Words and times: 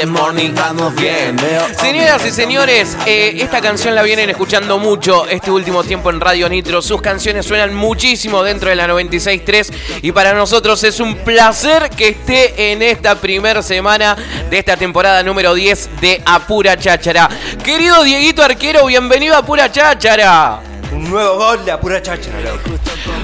the 0.00 0.06
morning, 0.06 0.52
vamos 0.54 0.94
bien. 0.94 1.36
Señoras 1.78 2.24
y 2.24 2.30
señores, 2.30 2.96
eh, 3.04 3.36
esta 3.36 3.60
canción 3.60 3.94
la 3.94 4.02
vienen 4.02 4.30
escuchando 4.30 4.78
mucho 4.78 5.26
este 5.26 5.50
último 5.50 5.84
tiempo 5.84 6.08
en 6.08 6.20
Radio 6.20 6.48
Nitro. 6.48 6.80
Sus 6.80 7.02
canciones 7.02 7.44
suenan 7.44 7.74
muchísimo 7.74 8.42
dentro 8.42 8.70
de 8.70 8.76
la 8.76 8.88
96.3 8.88 10.00
y 10.00 10.12
para 10.12 10.32
nosotros 10.32 10.82
es 10.84 11.00
un 11.00 11.16
placer 11.16 11.90
que 11.90 12.08
esté 12.08 12.72
en 12.72 12.80
esta 12.80 13.16
primera 13.16 13.62
semana 13.62 14.16
de 14.48 14.58
esta 14.58 14.74
temporada 14.78 15.22
número 15.22 15.52
10 15.52 15.90
de 16.00 16.22
Apura 16.24 16.78
Cháchara. 16.78 17.28
Querido 17.62 18.02
Dieguito 18.02 18.42
Arquero, 18.42 18.86
bienvenido 18.86 19.34
a 19.34 19.38
Apura 19.38 19.70
Cháchara. 19.70 20.60
Un 20.92 21.10
nuevo 21.10 21.36
gol 21.36 21.62
de 21.62 21.72
Apura 21.72 22.00
Cháchara, 22.00 22.40
loco. 22.40 22.70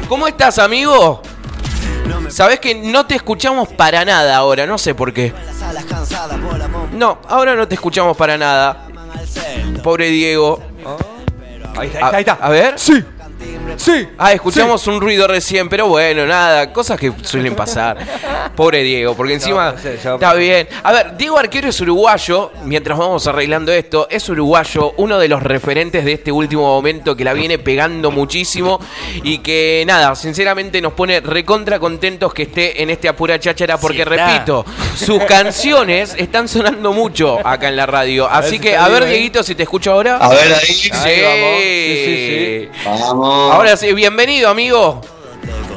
¿Cómo 0.09 0.29
estás, 0.29 0.59
amigo? 0.59 1.23
Sabes 2.29 2.60
que 2.60 2.74
no 2.74 3.06
te 3.06 3.15
escuchamos 3.15 3.68
para 3.68 4.04
nada 4.04 4.37
ahora, 4.37 4.66
no 4.66 4.77
sé 4.77 4.95
por 4.95 5.12
qué. 5.12 5.32
No, 6.93 7.19
ahora 7.29 7.55
no 7.55 7.66
te 7.69 7.74
escuchamos 7.74 8.16
para 8.16 8.37
nada. 8.37 8.87
Pobre 9.83 10.09
Diego. 10.09 10.61
Ahí 11.79 11.88
está, 11.88 11.98
ahí 11.98 12.11
está, 12.11 12.16
ahí 12.16 12.20
está. 12.20 12.33
A 12.34 12.48
ver. 12.48 12.79
Sí. 12.79 13.05
Sí. 13.77 14.09
Ah, 14.19 14.33
escuchamos 14.33 14.87
un 14.87 15.01
ruido 15.01 15.27
recién, 15.27 15.69
pero 15.69 15.87
bueno, 15.88 16.27
nada, 16.27 16.73
cosas 16.73 16.98
que 16.98 17.12
suelen 17.23 17.55
pasar. 17.57 17.98
Pobre 18.57 18.83
Diego, 18.83 19.15
porque 19.15 19.34
encima 19.34 19.73
No, 19.73 19.79
sí, 19.79 19.88
ya- 20.02 20.15
está 20.15 20.34
bien. 20.34 20.66
A 20.83 20.93
ver, 20.93 21.16
Diego 21.16 21.38
Arquero 21.38 21.69
es 21.69 21.80
uruguayo, 21.80 22.52
mientras 22.65 22.97
vamos 22.98 23.27
arreglando 23.27 23.73
esto, 23.73 24.07
es 24.10 24.29
uruguayo, 24.29 24.95
uno 24.97 25.19
de 25.19 25.29
los 25.29 25.43
referentes 25.43 26.05
de 26.05 26.12
este 26.15 26.33
último 26.33 26.63
momento 26.63 27.15
que 27.16 27.24
la 27.24 27.35
viene 27.35 27.59
pegando 27.59 28.10
muchísimo 28.10 28.80
y 29.23 29.38
que 29.38 29.85
nada, 29.87 30.15
sinceramente 30.15 30.80
nos 30.80 30.95
pone 30.95 31.21
recontra 31.21 31.79
contentos 31.79 32.33
que 32.33 32.43
esté 32.45 32.83
en 32.83 32.90
este 32.90 33.09
apura 33.09 33.38
cháchara 33.38 33.77
porque 33.79 33.99
Sí, 33.99 34.05
repito, 34.05 34.65
sus 34.96 35.23
canciones 35.29 36.15
están 36.16 36.49
sonando 36.49 36.93
mucho 36.93 37.38
acá 37.46 37.68
en 37.68 37.77
la 37.77 37.87
radio. 37.87 38.29
Así 38.29 38.59
que, 38.59 38.77
a 38.77 38.88
ver. 38.88 39.07
Dieguito, 39.07 39.43
si 39.43 39.55
te 39.55 39.62
escucho 39.65 39.93
ahora. 39.93 40.16
A 40.16 40.29
ver 40.30 40.52
ahí. 40.55 40.66
Sí. 40.66 40.90
Ahí 40.93 41.23
vamos. 41.23 41.60
Sí, 41.60 42.05
sí, 42.05 42.68
sí. 42.73 42.80
Vamos. 42.85 43.55
Ahora 43.57 43.74
sí, 43.76 43.93
bienvenido, 43.95 44.51
amigo. 44.51 45.01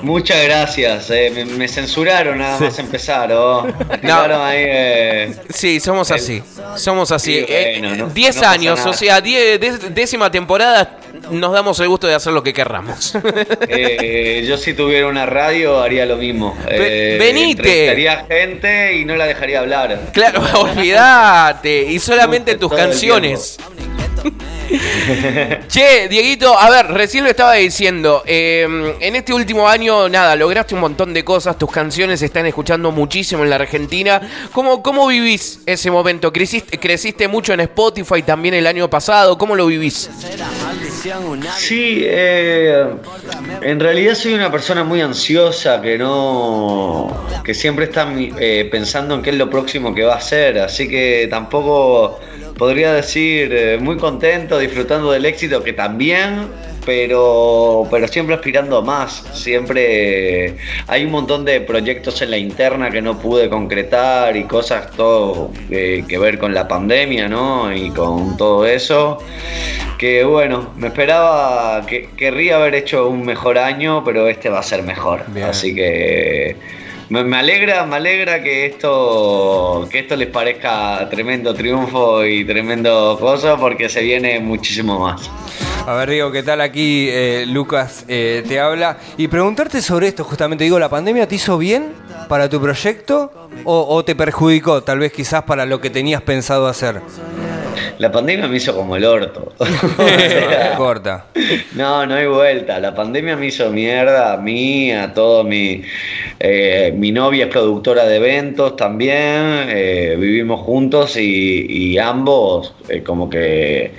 Muchas 0.01 0.43
gracias. 0.43 1.09
eh, 1.11 1.31
me, 1.33 1.45
me 1.45 1.67
censuraron 1.67 2.37
nada 2.37 2.59
más 2.59 2.77
empezar. 2.79 3.31
Oh. 3.33 3.65
Tiraron 4.01 4.41
ahí. 4.41 4.63
eh, 4.65 5.35
Sí, 5.49 5.79
somos 5.79 6.11
así. 6.11 6.41
Somos 6.75 7.11
así. 7.11 7.35
Sí, 7.35 7.45
Eh, 7.47 7.77
bueno, 7.79 7.95
no- 7.95 8.09
10 8.13 8.35
no 8.35 8.41
pasa 8.41 8.51
años, 8.53 8.85
o 8.85 8.93
sea, 8.93 9.21
10 9.21 9.59
dé- 9.59 9.89
décima 9.89 10.29
temporada, 10.31 10.97
nos 11.31 11.51
damos 11.53 11.79
el 11.79 11.87
gusto 11.89 12.07
de 12.07 12.15
hacer 12.15 12.31
lo 12.33 12.43
que 12.43 12.53
querramos. 12.53 13.13
eh, 13.69 14.45
yo 14.47 14.57
si 14.57 14.73
tuviera 14.73 15.07
una 15.07 15.25
radio 15.25 15.79
haría 15.81 16.05
lo 16.05 16.15
mismo. 16.17 16.57
Eh, 16.69 17.17
venite. 17.19 17.61
entrevistaría 17.61 18.25
gente 18.27 18.95
y 18.97 19.05
no 19.05 19.15
la 19.15 19.25
dejaría 19.25 19.59
hablar. 19.59 19.99
claro, 20.13 20.41
olvídate. 20.61 21.83
Y 21.83 21.99
solamente 21.99 22.55
tus 22.55 22.73
canciones. 22.73 23.57
Che, 25.67 26.07
Dieguito, 26.09 26.57
a 26.57 26.69
ver, 26.69 26.87
recién 26.87 27.23
lo 27.23 27.29
estaba 27.29 27.53
diciendo. 27.53 28.23
eh, 28.25 28.95
en 28.99 29.15
este 29.15 29.33
último 29.33 29.67
año, 29.67 30.09
nada, 30.09 30.35
lograste 30.35 30.75
un 30.75 30.81
montón 30.81 31.13
de 31.13 31.23
cosas. 31.23 31.57
Tus 31.57 31.71
canciones 31.71 32.19
se 32.19 32.27
están 32.27 32.45
escuchando 32.45 32.91
muchísimo 32.91 33.43
en 33.43 33.49
la 33.49 33.55
Argentina. 33.57 34.21
¿Cómo, 34.51 34.81
cómo 34.83 35.07
vivís 35.07 35.59
ese 35.65 35.91
momento? 35.91 36.31
¿Creciste, 36.31 36.77
creciste 36.77 37.27
mucho 37.27 37.53
en 37.53 37.61
Spotify 37.61 38.21
también 38.21 38.53
el 38.53 38.67
año 38.67 38.89
pasado? 38.89 39.37
¿Cómo 39.37 39.55
lo 39.55 39.65
vivís? 39.67 40.09
Sí, 41.57 42.01
eh, 42.03 42.85
en 43.61 43.79
realidad 43.79 44.15
soy 44.15 44.33
una 44.33 44.51
persona 44.51 44.83
muy 44.83 45.01
ansiosa 45.01 45.81
que 45.81 45.97
no, 45.97 47.25
que 47.43 47.53
siempre 47.53 47.85
está 47.85 48.07
eh, 48.39 48.67
pensando 48.71 49.15
en 49.15 49.21
qué 49.21 49.29
es 49.31 49.37
lo 49.37 49.49
próximo 49.49 49.93
que 49.93 50.03
va 50.03 50.15
a 50.15 50.17
hacer, 50.17 50.59
así 50.59 50.87
que 50.87 51.27
tampoco 51.29 52.19
podría 52.59 52.93
decir 52.93 53.51
eh, 53.53 53.77
muy 53.79 53.97
contento, 53.97 54.59
disfrutando 54.59 55.11
del 55.11 55.25
éxito 55.25 55.63
que 55.63 55.71
también, 55.71 56.47
pero, 56.85 57.87
pero 57.89 58.07
siempre 58.07 58.35
aspirando 58.35 58.77
a 58.77 58.81
más, 58.81 59.23
siempre 59.33 60.55
hay 60.87 61.05
un 61.05 61.11
montón 61.11 61.45
de 61.45 61.61
proyectos 61.61 62.21
en 62.21 62.31
la 62.31 62.37
interna 62.37 62.91
que 62.91 63.01
no 63.01 63.17
pude 63.17 63.49
concretar 63.49 64.35
y 64.35 64.43
cosas 64.43 64.91
todo 64.91 65.51
eh, 65.69 66.03
que 66.07 66.17
ver 66.17 66.37
con 66.37 66.53
la 66.53 66.67
pandemia, 66.67 67.29
¿no? 67.29 67.73
Y 67.73 67.91
con 67.91 68.35
todo 68.35 68.65
eso 68.65 69.19
que 69.97 70.23
bueno, 70.23 70.71
me 70.77 70.87
esperaba 70.87 71.85
que 71.85 72.09
querría 72.17 72.55
haber 72.55 72.75
hecho 72.75 73.09
un 73.09 73.25
mejor 73.25 73.57
año, 73.57 74.03
pero 74.03 74.27
este 74.27 74.49
va 74.49 74.59
a 74.59 74.63
ser 74.63 74.83
mejor. 74.83 75.23
Bien. 75.27 75.47
Así 75.47 75.75
que 75.75 76.55
me, 77.09 77.37
alegra, 77.37 77.85
me 77.85 77.95
alegra 77.95 78.41
que 78.41 78.65
esto 78.67 79.87
que 79.91 79.99
esto 79.99 80.15
les 80.15 80.27
parezca 80.27 81.07
tremendo 81.09 81.53
triunfo 81.53 82.25
y 82.25 82.45
tremendo 82.45 83.17
cosa 83.19 83.57
porque 83.57 83.89
se 83.89 84.01
viene 84.01 84.39
muchísimo 84.39 84.99
más. 84.99 85.29
A 85.87 85.93
ver, 85.95 86.09
Diego, 86.11 86.31
¿qué 86.31 86.43
tal? 86.43 86.61
Aquí 86.61 87.07
eh, 87.09 87.45
Lucas 87.47 88.05
eh, 88.07 88.43
te 88.47 88.59
habla. 88.59 88.97
Y 89.17 89.27
preguntarte 89.27 89.81
sobre 89.81 90.09
esto, 90.09 90.23
justamente, 90.23 90.63
digo, 90.63 90.77
¿la 90.77 90.89
pandemia 90.89 91.27
te 91.27 91.35
hizo 91.35 91.57
bien 91.57 91.93
para 92.27 92.47
tu 92.47 92.61
proyecto 92.61 93.31
o, 93.63 93.95
o 93.95 94.05
te 94.05 94.15
perjudicó, 94.15 94.83
tal 94.83 94.99
vez 94.99 95.11
quizás 95.11 95.43
para 95.43 95.65
lo 95.65 95.81
que 95.81 95.89
tenías 95.89 96.21
pensado 96.21 96.67
hacer? 96.67 97.01
La 97.99 98.11
pandemia 98.11 98.47
me 98.47 98.57
hizo 98.57 98.73
como 98.75 98.95
el 98.95 99.03
orto. 99.05 99.53
Corta. 100.77 101.25
No, 101.73 102.05
no 102.05 102.15
hay 102.15 102.27
vuelta. 102.27 102.79
La 102.79 102.95
pandemia 102.95 103.35
me 103.35 103.47
hizo 103.47 103.69
mierda 103.71 104.33
a 104.33 104.37
mí, 104.37 104.91
a 104.91 105.13
todo 105.13 105.43
mi. 105.43 105.81
eh, 106.39 106.93
mi 106.95 107.11
novia 107.11 107.45
es 107.45 107.51
productora 107.51 108.05
de 108.05 108.15
eventos 108.15 108.75
también. 108.77 109.65
eh, 109.69 110.15
vivimos 110.17 110.61
juntos 110.61 111.17
y, 111.17 111.65
y 111.69 111.97
ambos, 111.97 112.73
eh, 112.87 113.03
como 113.03 113.29
que. 113.29 113.91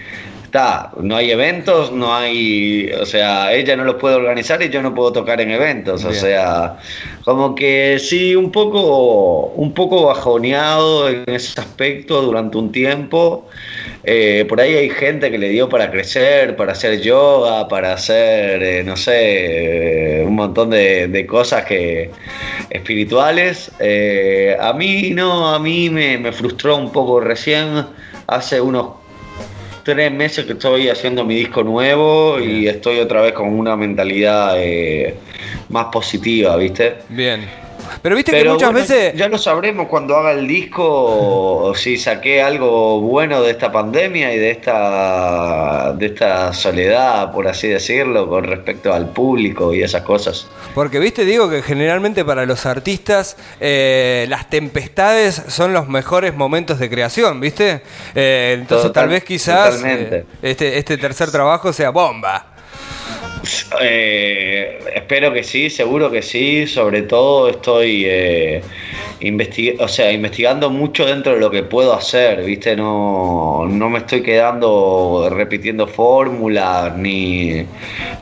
Está, 0.51 0.91
no 1.01 1.15
hay 1.15 1.31
eventos, 1.31 1.93
no 1.93 2.13
hay. 2.13 2.91
O 3.01 3.07
sea, 3.07 3.53
ella 3.53 3.77
no 3.77 3.85
los 3.85 3.95
puede 3.97 4.17
organizar 4.17 4.61
y 4.63 4.69
yo 4.69 4.83
no 4.83 4.93
puedo 4.97 5.13
tocar 5.13 5.41
en 5.41 5.53
eventos. 5.53 6.05
O 6.05 6.13
sea, 6.13 6.77
como 7.25 7.55
que 7.55 7.99
sí, 8.01 8.35
un 8.35 8.51
poco, 8.51 9.47
un 9.55 9.73
poco 9.75 10.07
bajoneado 10.07 11.09
en 11.09 11.23
ese 11.29 11.61
aspecto 11.61 12.21
durante 12.23 12.59
un 12.59 12.73
tiempo. 12.73 13.47
Eh, 14.05 14.47
por 14.49 14.61
ahí 14.61 14.75
hay 14.75 14.91
gente 14.91 15.31
que 15.31 15.39
le 15.39 15.51
dio 15.51 15.69
para 15.69 15.91
crecer, 15.91 16.57
para 16.57 16.73
hacer 16.73 17.01
yoga, 17.01 17.69
para 17.69 17.93
hacer, 17.93 18.63
eh, 18.63 18.83
no 18.83 18.97
sé, 18.97 20.21
eh, 20.21 20.25
un 20.25 20.35
montón 20.35 20.71
de, 20.71 21.09
de 21.09 21.27
cosas 21.27 21.65
que 21.65 22.11
espirituales. 22.71 23.71
Eh, 23.79 24.57
a 24.59 24.73
mí 24.73 25.11
no, 25.11 25.55
a 25.55 25.59
mí 25.59 25.91
me, 25.91 26.19
me 26.19 26.33
frustró 26.33 26.77
un 26.77 26.93
poco 26.93 27.21
recién, 27.21 27.87
hace 28.27 28.61
unos 28.61 29.01
tres 29.83 30.13
meses 30.13 30.45
que 30.45 30.53
estoy 30.53 30.89
haciendo 30.89 31.25
mi 31.25 31.35
disco 31.35 31.63
nuevo 31.63 32.39
y 32.39 32.69
estoy 32.69 33.01
otra 33.01 33.23
vez 33.23 33.33
con 33.33 33.49
una 33.49 33.77
mentalidad 33.77 34.55
eh, 34.57 35.15
más 35.69 35.87
positiva, 35.87 36.57
¿viste? 36.57 36.97
Bien. 37.09 37.45
Pero 38.03 38.17
viste 38.17 38.33
que 38.33 38.45
muchas 38.45 38.73
bueno, 38.73 38.87
veces... 38.87 39.15
ya 39.15 39.29
lo 39.29 39.39
sabremos 39.39 39.89
cuando 39.89 40.17
haga 40.17 40.33
el 40.33 40.47
disco 40.47 41.73
si 41.77 41.97
saqué 41.97 42.43
algo 42.43 43.01
bueno 43.01 43.43
de 43.43 43.51
esta 43.51 43.71
pandemia 43.71 44.33
y 44.35 44.39
de 44.39 44.51
esta 44.51 45.93
de 45.93 46.07
esta 46.07 46.53
soledad, 46.53 47.33
por 47.33 47.49
así 47.49 47.69
decirlo, 47.69 48.29
con 48.29 48.45
respecto 48.45 48.93
al 48.93 49.09
público 49.11 49.75
y 49.75 49.83
esas 49.83 50.03
cosas. 50.03 50.47
Porque 50.75 50.99
viste, 50.99 51.25
digo 51.25 51.51
que 51.51 51.63
generalmente 51.63 52.25
para 52.25 52.47
los 52.47 52.67
artistas 52.67 53.37
eh, 53.61 54.27
las 54.29 54.49
tempestades 54.49 55.43
son 55.49 55.73
los 55.73 55.89
mejores 55.89 56.35
momentos 56.35 56.79
de 56.79 56.89
creación, 56.89 57.41
¿viste? 57.41 57.83
Eh, 58.15 58.57
entonces 58.59 58.89
Total- 58.89 59.03
tal 59.05 59.11
vez 59.11 59.25
quizás 59.25 59.83
eh, 59.85 60.25
este, 60.43 60.79
este 60.79 60.97
tercer 60.97 61.31
trabajo 61.31 61.73
sea 61.73 61.91
bomba. 61.91 62.50
Eh, 63.81 64.79
espero 64.95 65.33
que 65.33 65.43
sí, 65.43 65.71
seguro 65.71 66.11
que 66.11 66.23
sí. 66.23 66.67
Sobre 66.67 67.03
todo 67.03 67.49
estoy 67.49 68.05
eh, 68.07 68.63
o 69.79 69.89
sea, 69.89 70.13
investigando 70.13 70.71
mucho 70.71 71.05
dentro 71.05 71.35
de 71.35 71.41
lo 71.41 71.51
que 71.51 71.63
puedo 71.63 71.93
hacer, 71.93 72.43
¿viste? 72.45 72.75
No, 72.77 73.67
no 73.69 73.91
me 73.91 73.99
estoy 73.99 74.23
quedando 74.23 75.29
repitiendo 75.31 75.87
fórmulas, 75.87 76.97
ni 76.97 77.67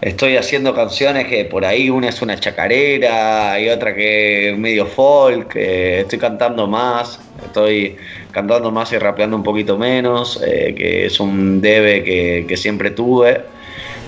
estoy 0.00 0.36
haciendo 0.36 0.74
canciones 0.74 1.26
que 1.28 1.44
por 1.44 1.64
ahí 1.64 1.88
una 1.88 2.08
es 2.08 2.20
una 2.20 2.38
chacarera 2.38 3.60
y 3.60 3.68
otra 3.68 3.94
que 3.94 4.50
es 4.50 4.58
medio 4.58 4.86
folk. 4.86 5.54
eh, 5.56 6.00
estoy 6.00 6.18
cantando 6.18 6.66
más, 6.66 7.20
estoy 7.44 7.96
cantando 8.32 8.70
más 8.72 8.92
y 8.92 8.98
rapeando 8.98 9.36
un 9.36 9.42
poquito 9.44 9.78
menos, 9.78 10.40
eh, 10.44 10.74
que 10.76 11.06
es 11.06 11.20
un 11.20 11.60
debe 11.60 12.44
que 12.46 12.56
siempre 12.56 12.90
tuve. 12.90 13.57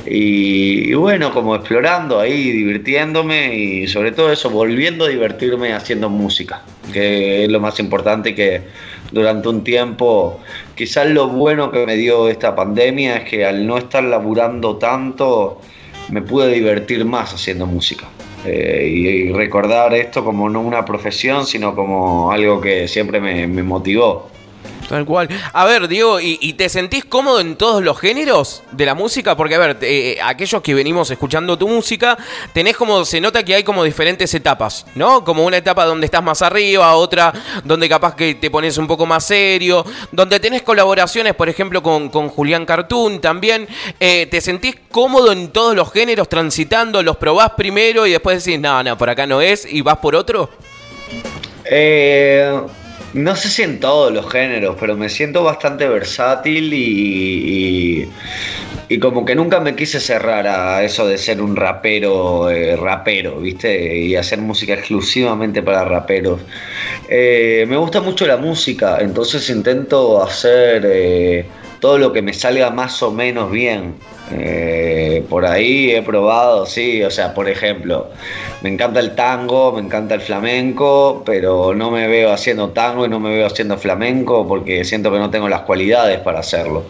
Y, 0.06 0.91
y 0.91 0.94
bueno, 0.94 1.32
como 1.32 1.55
explorando 1.55 2.20
ahí, 2.20 2.50
divirtiéndome 2.52 3.55
y 3.55 3.87
sobre 3.87 4.12
todo 4.12 4.32
eso, 4.32 4.50
volviendo 4.50 5.05
a 5.05 5.08
divertirme 5.08 5.73
haciendo 5.73 6.08
música, 6.08 6.62
que 6.93 7.44
es 7.44 7.50
lo 7.50 7.61
más 7.61 7.79
importante 7.79 8.35
que 8.35 8.62
durante 9.12 9.49
un 9.49 9.62
tiempo, 9.62 10.41
quizás 10.75 11.08
lo 11.08 11.29
bueno 11.29 11.70
que 11.70 11.85
me 11.85 11.97
dio 11.97 12.29
esta 12.29 12.55
pandemia 12.55 13.19
es 13.19 13.29
que 13.29 13.44
al 13.44 13.67
no 13.67 13.76
estar 13.76 14.02
laburando 14.02 14.76
tanto, 14.76 15.61
me 16.11 16.23
pude 16.23 16.52
divertir 16.52 17.05
más 17.05 17.35
haciendo 17.35 17.67
música. 17.67 18.06
Eh, 18.44 18.88
y, 18.91 19.06
y 19.06 19.32
recordar 19.32 19.93
esto 19.93 20.25
como 20.25 20.49
no 20.49 20.62
una 20.62 20.85
profesión, 20.85 21.44
sino 21.44 21.75
como 21.75 22.32
algo 22.32 22.61
que 22.61 22.88
siempre 22.88 23.20
me, 23.20 23.47
me 23.47 23.62
motivó. 23.62 24.31
Tal 24.90 25.04
cual. 25.04 25.28
A 25.52 25.66
ver, 25.66 25.87
Diego, 25.87 26.19
¿y, 26.19 26.52
te 26.54 26.69
sentís 26.69 27.04
cómodo 27.04 27.38
en 27.38 27.54
todos 27.54 27.81
los 27.81 27.96
géneros 27.96 28.64
de 28.72 28.87
la 28.87 28.96
música? 28.96 29.37
Porque, 29.37 29.54
a 29.54 29.58
ver, 29.58 29.76
eh, 29.82 30.19
aquellos 30.20 30.60
que 30.62 30.75
venimos 30.75 31.08
escuchando 31.12 31.56
tu 31.56 31.69
música, 31.69 32.19
tenés 32.52 32.76
como, 32.76 33.04
se 33.04 33.20
nota 33.20 33.44
que 33.44 33.54
hay 33.54 33.62
como 33.62 33.84
diferentes 33.84 34.34
etapas, 34.34 34.84
¿no? 34.96 35.22
Como 35.22 35.44
una 35.44 35.58
etapa 35.58 35.84
donde 35.84 36.06
estás 36.06 36.25
más 36.25 36.42
arriba, 36.42 36.92
otra 36.96 37.32
donde 37.62 37.88
capaz 37.88 38.16
que 38.16 38.34
te 38.34 38.50
pones 38.50 38.78
un 38.78 38.88
poco 38.88 39.06
más 39.06 39.25
serio, 39.25 39.87
donde 40.10 40.40
tenés 40.40 40.62
colaboraciones, 40.62 41.37
por 41.37 41.48
ejemplo, 41.48 41.84
con, 41.84 42.08
con 42.08 42.28
Julián 42.28 42.66
Cartoon 42.66 43.20
también. 43.20 43.69
Eh, 44.00 44.26
¿Te 44.28 44.40
sentís 44.40 44.75
cómodo 44.90 45.31
en 45.31 45.50
todos 45.50 45.76
los 45.76 45.92
géneros, 45.92 46.28
transitando, 46.28 47.00
los 47.04 47.16
probás 47.16 47.50
primero 47.50 48.08
y 48.08 48.10
después 48.10 48.44
decís, 48.44 48.60
no, 48.60 48.82
no, 48.82 48.98
por 48.98 49.08
acá 49.08 49.25
no 49.25 49.40
es, 49.40 49.72
y 49.72 49.82
vas 49.82 49.98
por 49.98 50.16
otro? 50.16 50.50
Eh 51.64 52.60
no 53.12 53.35
sé 53.35 53.49
si 53.49 53.62
en 53.62 53.81
todos 53.81 54.12
los 54.12 54.31
géneros, 54.31 54.77
pero 54.79 54.97
me 54.97 55.09
siento 55.09 55.43
bastante 55.43 55.89
versátil 55.89 56.73
y, 56.73 58.09
y, 58.89 58.99
como 58.99 59.25
que 59.25 59.35
nunca 59.35 59.61
me 59.61 59.75
quise 59.75 59.99
cerrar 60.01 60.47
a 60.47 60.83
eso 60.85 61.07
de 61.07 61.19
ser 61.19 61.41
un 61.43 61.57
rapero, 61.57 62.51
eh, 62.51 62.77
rapero, 62.77 63.41
¿viste? 63.41 63.99
Y 63.99 64.17
hacer 64.17 64.41
música 64.41 64.75
exclusivamente 64.75 65.62
para 65.62 65.85
raperos. 65.85 66.41
Eh, 67.09 67.65
me 67.69 67.77
gusta 67.77 68.01
mucho 68.01 68.27
la 68.27 68.37
música, 68.37 68.99
entonces 69.01 69.49
intento 69.51 70.23
hacer 70.23 70.83
eh, 70.87 71.47
todo 71.81 71.99
lo 71.99 72.12
que 72.12 72.23
me 72.23 72.33
salga 72.33 72.71
más 72.71 73.03
o 73.03 73.11
menos 73.11 73.51
bien. 73.51 73.95
Eh, 74.32 75.25
por 75.29 75.44
ahí 75.44 75.91
he 75.91 76.03
probado, 76.03 76.67
sí, 76.67 77.03
o 77.03 77.11
sea, 77.11 77.35
por 77.35 77.49
ejemplo, 77.49 78.09
me 78.62 78.69
encanta 78.69 79.00
el 79.00 79.15
tango, 79.15 79.73
me 79.73 79.81
encanta 79.81 80.15
el 80.15 80.21
flamenco, 80.21 81.23
pero 81.27 81.75
no 81.75 81.91
me 81.91 82.06
veo 82.06 82.32
haciendo 82.32 82.71
tango 82.71 83.06
y 83.06 83.09
no 83.09 83.19
me 83.19 83.31
veo 83.31 83.47
haciendo 83.47 83.77
flamenco 83.77 84.47
porque 84.47 84.85
siento 84.85 85.11
que 85.11 85.19
no 85.19 85.31
tengo 85.31 85.49
las 85.49 85.62
cualidades 85.62 86.21
para 86.21 86.41
hacerlo. 86.41 86.85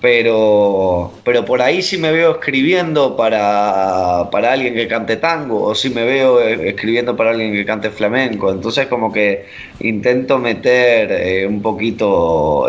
Pero, 0.00 1.12
pero 1.24 1.44
por 1.44 1.62
ahí 1.62 1.82
sí 1.82 1.98
me 1.98 2.10
veo 2.10 2.32
escribiendo 2.32 3.16
para, 3.16 4.28
para 4.30 4.52
alguien 4.52 4.74
que 4.74 4.88
cante 4.88 5.16
tango 5.16 5.62
o 5.62 5.74
sí 5.74 5.90
me 5.90 6.04
veo 6.04 6.40
eh, 6.40 6.70
escribiendo 6.70 7.16
para 7.16 7.30
alguien 7.30 7.52
que 7.52 7.64
cante 7.64 7.90
flamenco. 7.90 8.50
Entonces 8.50 8.86
como 8.86 9.12
que 9.12 9.46
intento 9.80 10.38
meter 10.38 11.12
eh, 11.12 11.46
un 11.46 11.62
poquito 11.62 12.66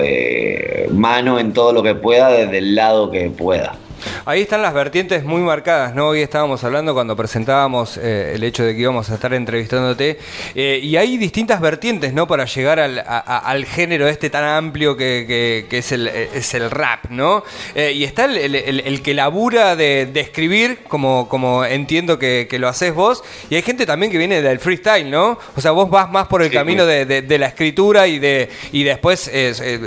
mano 0.92 1.40
en 1.40 1.54
todo 1.54 1.74
lo 1.74 1.82
que 1.84 1.96
pueda 1.96 2.30
desde 2.30 2.60
el 2.60 2.76
lado 2.76 3.10
que 3.10 3.30
pueda. 3.30 3.79
Ahí 4.26 4.42
están 4.42 4.62
las 4.62 4.74
vertientes 4.74 5.24
muy 5.24 5.42
marcadas, 5.42 5.96
¿no? 5.96 6.10
Hoy 6.10 6.22
estábamos 6.22 6.64
hablando 6.64 6.94
cuando 6.94 7.16
presentábamos 7.16 7.98
eh, 7.98 8.34
el 8.36 8.44
hecho 8.44 8.64
de 8.64 8.74
que 8.74 8.82
íbamos 8.82 9.10
a 9.10 9.16
estar 9.16 9.34
entrevistándote, 9.34 10.20
eh, 10.56 10.80
y 10.82 10.96
hay 10.98 11.18
distintas 11.18 11.62
vertientes, 11.62 12.14
¿no? 12.14 12.28
Para 12.28 12.46
llegar 12.46 12.80
al, 12.80 13.66
género 13.66 14.08
este 14.08 14.30
tan 14.30 14.44
amplio 14.44 14.96
que, 14.96 15.66
es, 15.70 15.92
el, 15.92 16.08
es, 16.08 16.54
el, 16.54 16.72
rap, 16.72 17.06
¿no? 17.10 17.44
Eh, 17.76 17.94
y 17.94 18.04
está 18.04 18.26
el, 18.26 19.02
que 19.02 19.14
labura 19.14 19.76
de, 19.76 20.10
escribir, 20.16 20.80
como, 20.88 21.28
como 21.30 21.66
entiendo 21.66 22.20
que, 22.20 22.48
lo 22.60 22.68
haces 22.68 22.94
vos, 22.94 23.24
y 23.50 23.56
hay 23.56 23.62
gente 23.62 23.86
también 23.86 24.12
que 24.12 24.18
viene 24.18 24.42
del 24.42 24.60
freestyle, 24.60 25.10
¿no? 25.10 25.40
O 25.56 25.62
sea, 25.62 25.72
vos 25.72 25.90
vas 25.90 26.12
más 26.12 26.28
por 26.28 26.42
el 26.42 26.52
camino 26.52 26.86
de, 26.86 27.38
la 27.40 27.48
escritura 27.48 28.08
y, 28.08 28.20
de, 28.20 28.50
y 28.72 28.84
después, 28.84 29.32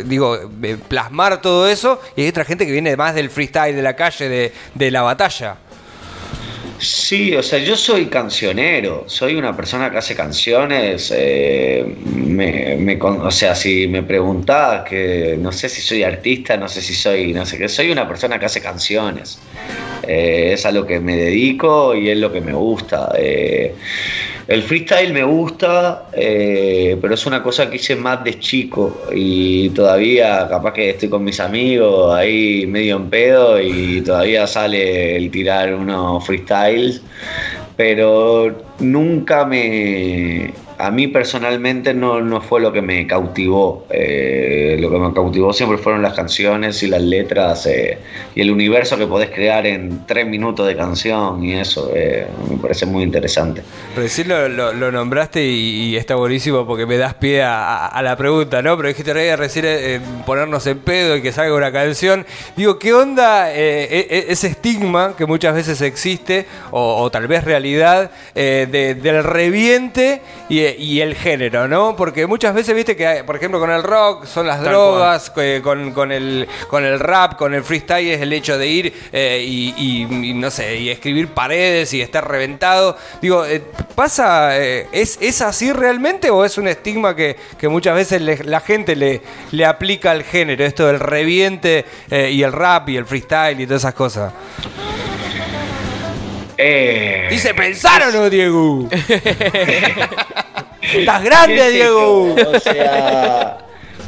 digo, 0.07 0.39
plasmar 0.89 1.41
todo 1.43 1.69
eso, 1.69 2.01
y 2.17 2.23
hay 2.23 2.29
otra 2.29 2.45
gente 2.45 2.67
que 2.67 2.73
viene 2.73 2.97
más 2.97 3.15
del 3.15 3.31
freestyle, 3.31 3.77
de 3.77 3.83
la 3.83 3.95
calle 4.03 4.53
de, 4.75 4.91
la 4.91 5.03
batalla. 5.03 5.57
Sí, 6.83 7.33
o 7.37 7.45
sea, 7.45 7.61
yo 7.61 7.77
soy 7.77 8.07
cancionero, 8.07 9.05
soy 9.07 9.37
una 9.37 9.57
persona 9.57 9.89
que 9.89 9.99
hace 9.99 10.17
canciones. 10.17 11.15
Eh, 11.17 11.87
o 13.01 13.31
sea, 13.31 13.55
si 13.55 13.87
me 13.87 14.03
preguntás 14.03 14.83
que 14.83 15.37
no 15.39 15.53
sé 15.53 15.69
si 15.69 15.81
soy 15.81 16.03
artista, 16.03 16.57
no 16.57 16.69
sé 16.69 16.83
si 16.83 16.93
soy, 16.93 17.33
no 17.33 17.47
sé 17.47 17.57
qué, 17.57 17.69
soy 17.69 17.93
una 17.93 18.09
persona 18.09 18.37
que 18.41 18.47
hace 18.47 18.61
canciones. 18.61 19.39
Eh, 20.03 20.51
es 20.55 20.67
a 20.67 20.73
lo 20.73 20.85
que 20.85 20.99
me 20.99 21.17
dedico 21.17 21.95
y 21.95 22.11
es 22.11 22.19
lo 22.19 22.33
que 22.33 22.41
me 22.41 22.53
gusta. 22.53 23.13
Eh, 23.17 23.77
el 24.49 24.65
freestyle 24.65 25.13
me 25.13 25.23
gusta, 25.23 26.09
pero 26.11 27.15
es 27.15 27.27
una 27.27 27.45
cosa 27.45 27.71
que 27.71 27.77
hice 27.77 27.95
más 27.95 28.25
de 28.25 28.41
chico 28.41 29.05
y 29.15 29.71
todavía 29.71 30.49
capaz 30.49 30.73
que 30.73 30.91
estoy 30.91 31.09
con 31.09 31.23
mis 31.23 31.39
amigos 31.39 32.13
ahí 32.13 32.67
medio 32.67 32.97
en 32.97 33.09
pedo 33.09 33.61
y 33.61 34.01
todavía 34.01 34.49
sale 34.49 35.17
el 35.17 35.31
tirar 35.31 35.73
unos 35.73 36.27
pero 37.77 38.65
nunca 38.79 39.45
me, 39.45 40.53
a 40.83 40.91
mí 40.91 41.07
personalmente 41.07 41.95
no, 41.95 42.41
fue 42.41 42.61
lo 42.61 42.73
que 42.73 42.83
me 42.83 43.07
cautivó. 43.07 43.87
Eh, 43.89 44.77
lo 44.81 44.91
que 44.91 44.99
me 44.99 45.15
cautivó 45.15 45.53
siempre 45.53 45.79
fueron 45.79 46.03
las 46.03 46.15
canciones 46.15 46.83
y 46.83 46.89
las 46.89 47.01
letras 47.01 47.67
eh, 47.67 47.99
y 48.35 48.41
el 48.41 48.51
universo 48.51 48.99
que 48.99 49.07
podés 49.07 49.31
crear 49.31 49.65
en 49.65 50.05
tres 50.07 50.27
minutos 50.27 50.67
de 50.67 50.77
canción 50.77 51.45
y 51.45 51.55
eso 51.55 51.93
eh, 51.95 52.27
me 52.51 52.57
parece 52.57 52.87
muy 52.87 53.05
interesante. 53.05 53.63
Recién 53.95 54.29
lo, 54.29 54.49
lo, 54.49 54.91
nombraste 54.91 55.45
y, 55.45 55.95
está 55.95 56.17
buenísimo 56.17 56.67
porque 56.67 56.85
me 56.85 56.97
das 56.97 57.15
pie 57.15 57.43
a, 57.45 58.01
la 58.03 58.17
pregunta, 58.17 58.61
¿no? 58.61 58.77
Pero 58.77 58.89
dijiste 58.89 59.37
recién 59.37 60.03
ponernos 60.27 60.67
en 60.67 60.81
pedo 60.81 61.17
y 61.17 61.23
que 61.23 61.31
salga 61.31 61.55
una 61.55 61.71
canción. 61.71 62.27
Digo, 62.57 62.81
¿qué 62.81 62.93
onda 62.93 63.53
e, 63.53 63.85
e, 63.85 64.27
ese 64.31 64.49
estigma 64.49 65.15
que 65.17 65.27
muchas 65.27 65.55
veces 65.55 65.81
existe 65.81 66.47
o, 66.73 67.09
tal 67.13 67.29
vez 67.29 67.45
realidad 67.45 68.11
del 68.35 69.23
reviente 69.23 70.23
y 70.49 70.72
y 70.79 71.01
el 71.01 71.15
género, 71.15 71.69
¿no? 71.69 71.97
Porque 71.97 72.27
muchas 72.27 72.55
veces, 72.55 72.75
viste 72.75 72.97
que, 72.97 73.23
por 73.25 73.37
ejemplo, 73.37 73.59
con 73.61 73.71
el 73.71 73.83
rock 73.83 74.27
son 74.27 74.47
las 74.47 74.61
drogas, 74.61 75.31
con, 75.63 75.93
con, 75.93 76.13
el, 76.13 76.49
con 76.69 76.85
el 76.85 76.99
rap, 76.99 77.37
con 77.37 77.55
el 77.55 77.63
freestyle 77.63 78.11
es 78.11 78.21
el 78.21 78.33
hecho 78.33 78.59
de 78.59 78.67
ir 78.67 78.95
eh, 79.13 79.45
y, 79.47 80.35
no 80.35 80.51
sé, 80.51 80.77
y 80.77 80.91
escribir 80.91 81.29
paredes 81.29 81.93
y 81.95 82.01
estar 82.01 82.29
reventado. 82.29 82.97
Digo, 83.21 83.45
eh, 83.45 83.63
¿pasa, 83.95 84.59
eh, 84.59 84.87
es, 84.93 85.19
es 85.21 85.41
así 85.43 85.73
realmente 85.73 86.31
o 86.31 86.45
es 86.45 86.59
un 86.59 86.69
estigma 86.69 87.15
que, 87.17 87.37
muchas 87.63 87.95
veces 87.95 88.21
la 88.45 88.61
gente 88.61 88.97
le, 88.97 89.23
le 89.53 89.65
aplica 89.65 90.11
al 90.11 90.25
género, 90.25 90.65
esto 90.65 90.87
del 90.87 91.01
reviente 91.01 91.85
y 92.11 92.43
el 92.43 92.53
rap 92.53 92.89
y 92.89 92.97
el 92.97 93.07
freestyle 93.07 93.61
y 93.61 93.67
todas 93.67 93.83
esas 93.83 93.95
cosas? 93.95 94.33
Dice, 97.31 97.55
¿pensaron 97.55 98.15
o 98.15 98.19
no, 98.23 98.31
Diego? 98.31 98.89
Estás 100.93 101.25
grande, 101.25 101.71
Diego. 101.71 102.35
O 102.35 102.61
sea, 102.61 103.59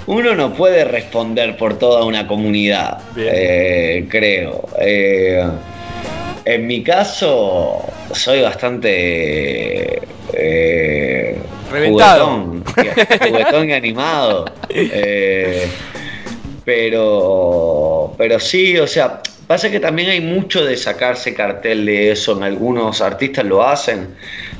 uno 0.06 0.34
no 0.34 0.52
puede 0.52 0.84
responder 0.84 1.56
por 1.56 1.78
toda 1.78 2.04
una 2.04 2.26
comunidad, 2.26 3.00
eh, 3.16 4.06
creo. 4.08 4.68
Eh, 4.78 5.44
en 6.44 6.66
mi 6.66 6.82
caso, 6.82 7.82
soy 8.12 8.42
bastante 8.42 10.02
eh, 10.34 11.38
Reventado. 11.70 12.62
Juguetón, 12.66 13.70
y 13.70 13.72
animado. 13.72 14.44
pero, 16.64 18.14
pero 18.18 18.38
sí, 18.38 18.78
o 18.78 18.86
sea, 18.86 19.20
pasa 19.46 19.70
que 19.70 19.80
también 19.80 20.10
hay 20.10 20.20
mucho 20.20 20.64
de 20.64 20.76
sacarse 20.76 21.34
cartel 21.34 21.86
de 21.86 22.10
eso. 22.12 22.36
En 22.36 22.42
algunos 22.42 23.00
artistas 23.00 23.44
lo 23.46 23.66
hacen. 23.66 24.14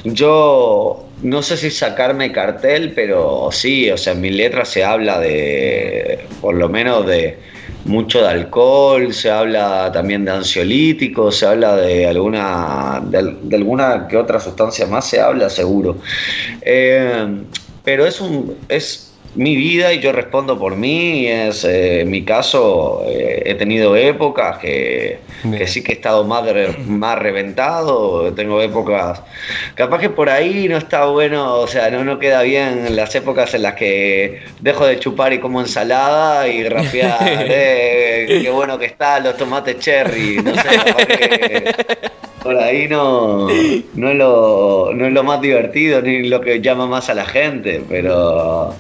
Yo 0.05 1.09
no 1.23 1.43
sé 1.43 1.57
si 1.57 1.71
sacarme 1.71 2.31
cartel, 2.31 2.93
pero 2.95 3.49
sí, 3.51 3.91
o 3.91 3.97
sea, 3.97 4.13
en 4.13 4.21
mi 4.21 4.31
letra 4.31 4.65
se 4.67 4.85
habla 4.85 5.19
de, 5.19 6.27
por 6.43 6.55
lo 6.55 6.69
menos 6.69 7.07
de 7.07 7.39
mucho 7.87 8.21
de 8.21 8.29
alcohol, 8.29 9.13
se 9.13 9.31
habla 9.31 9.91
también 9.93 10.25
de 10.25 10.33
ansiolíticos, 10.33 11.39
se 11.39 11.47
habla 11.47 11.77
de 11.77 12.07
alguna, 12.07 13.03
de, 13.03 13.57
alguna 13.57 14.07
que 14.09 14.17
otra 14.17 14.41
sustancia 14.41 14.87
más, 14.87 15.09
se 15.09 15.21
habla 15.21 15.49
seguro. 15.49 15.97
Eh, 16.63 17.45
pero 17.83 18.07
es 18.07 18.21
un, 18.21 18.57
es 18.69 19.04
mi 19.35 19.57
vida 19.57 19.93
y 19.93 20.01
yo 20.01 20.13
respondo 20.13 20.59
por 20.59 20.77
mí. 20.77 21.27
Es, 21.27 21.65
eh, 21.65 22.01
en 22.01 22.11
mi 22.11 22.25
caso, 22.25 23.03
eh, 23.07 23.43
he 23.47 23.55
tenido 23.55 23.97
épocas 23.97 24.59
que, 24.59 25.19
sí 25.67 25.83
que 25.83 25.93
he 25.93 25.95
estado 25.95 26.25
más, 26.25 26.45
más 26.87 27.19
reventado. 27.19 28.33
Tengo 28.35 28.61
épocas, 28.61 29.23
capaz 29.75 29.99
que 29.99 30.11
por 30.11 30.29
ahí 30.29 30.69
no 30.69 30.77
está 30.77 31.07
bueno, 31.07 31.55
o 31.55 31.67
sea, 31.67 31.91
no, 31.91 32.05
no 32.05 32.19
queda 32.19 32.43
bien 32.43 32.97
las 32.97 33.15
épocas 33.15 33.55
en 33.55 33.63
las 33.63 33.75
que 33.75 34.43
dejo 34.61 34.87
de 34.87 34.99
chupar 34.99 35.33
y 35.33 35.39
como 35.39 35.61
ensalada 35.61 36.49
y 36.49 36.69
rapear. 36.69 37.15
Eh, 37.57 38.41
qué 38.43 38.51
bueno 38.51 38.79
que 38.79 38.87
está 38.87 39.21
los 39.21 39.37
tomates 39.37 39.79
cherry. 39.79 40.39
No 40.43 40.55
sé, 40.55 41.75
por 42.43 42.57
ahí 42.59 42.87
no, 42.89 43.49
no, 43.95 44.11
es 44.11 44.17
lo, 44.17 44.93
no 44.95 45.07
es 45.07 45.13
lo 45.13 45.25
más 45.25 45.41
divertido 45.41 46.03
ni 46.03 46.29
lo 46.29 46.41
que 46.41 46.61
llama 46.61 46.87
más 46.87 47.09
a 47.09 47.15
la 47.15 47.25
gente, 47.25 47.83
pero 47.89 48.75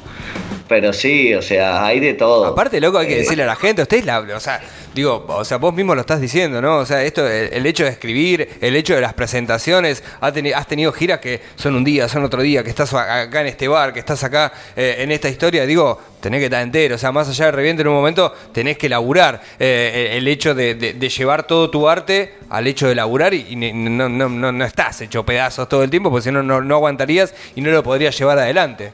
pero 0.75 0.93
sí, 0.93 1.33
o 1.33 1.40
sea, 1.40 1.87
hay 1.87 2.00
de 2.00 2.14
todo. 2.14 2.47
Aparte, 2.47 2.81
loco, 2.81 2.99
hay 2.99 3.07
que 3.07 3.14
eh, 3.14 3.19
decirle 3.19 3.45
a 3.45 3.47
la 3.47 3.54
gente, 3.54 3.83
ustedes 3.83 4.04
la, 4.04 4.19
o 4.19 4.40
sea, 4.40 4.61
digo, 4.95 5.25
o 5.29 5.45
sea, 5.45 5.59
vos 5.59 5.75
mismo 5.75 5.95
lo 5.95 6.01
estás 6.01 6.21
diciendo, 6.21 6.63
¿no? 6.63 6.79
O 6.79 6.87
sea, 6.87 7.03
esto, 7.03 7.29
el, 7.29 7.67
hecho 7.67 7.85
de 7.85 7.91
escribir, 7.91 8.49
el 8.61 8.77
hecho 8.77 8.95
de 8.95 9.01
las 9.01 9.13
presentaciones, 9.13 10.03
has, 10.21 10.67
tenido 10.67 10.93
giras 10.93 11.19
que 11.19 11.41
son 11.57 11.75
un 11.75 11.85
día, 11.85 12.09
son 12.09 12.25
otro 12.25 12.43
día, 12.43 12.63
que 12.63 12.71
estás 12.71 12.95
acá 12.95 13.41
en 13.41 13.49
este 13.49 13.69
bar, 13.69 13.93
que 13.93 13.99
estás 13.99 14.23
acá 14.25 14.53
eh, 14.77 14.97
en 14.99 15.11
esta 15.11 15.29
historia, 15.29 15.67
digo, 15.67 16.01
tenés 16.21 16.41
que 16.41 16.45
estar 16.47 16.63
entero. 16.63 16.95
O 16.95 16.99
sea, 16.99 17.13
más 17.13 17.29
allá 17.29 17.47
de 17.47 17.53
reviente 17.53 17.83
en 17.83 17.89
un 17.89 17.95
momento, 17.95 18.33
tenés 18.53 18.79
que 18.79 18.89
laburar. 18.89 19.43
Eh, 19.59 20.15
el 20.15 20.27
hecho 20.29 20.55
de, 20.55 20.75
llevar 21.15 21.47
todo 21.47 21.71
tu 21.71 21.89
arte 21.89 22.35
al 22.49 22.67
hecho 22.67 22.89
de 22.89 22.95
laburar 22.95 23.35
y, 23.35 23.47
y 23.51 23.57
no, 23.57 24.09
no, 24.09 24.29
no, 24.29 24.53
no 24.53 24.65
estás 24.65 25.01
hecho 25.01 25.25
pedazos 25.25 25.69
todo 25.69 25.83
el 25.83 25.91
tiempo, 25.91 26.11
porque 26.11 26.25
si 26.25 26.33
no, 26.33 26.43
no 26.43 26.75
aguantarías 26.75 27.35
y 27.55 27.61
no 27.61 27.71
lo 27.71 27.83
podrías 27.83 28.17
llevar 28.19 28.39
adelante. 28.39 28.93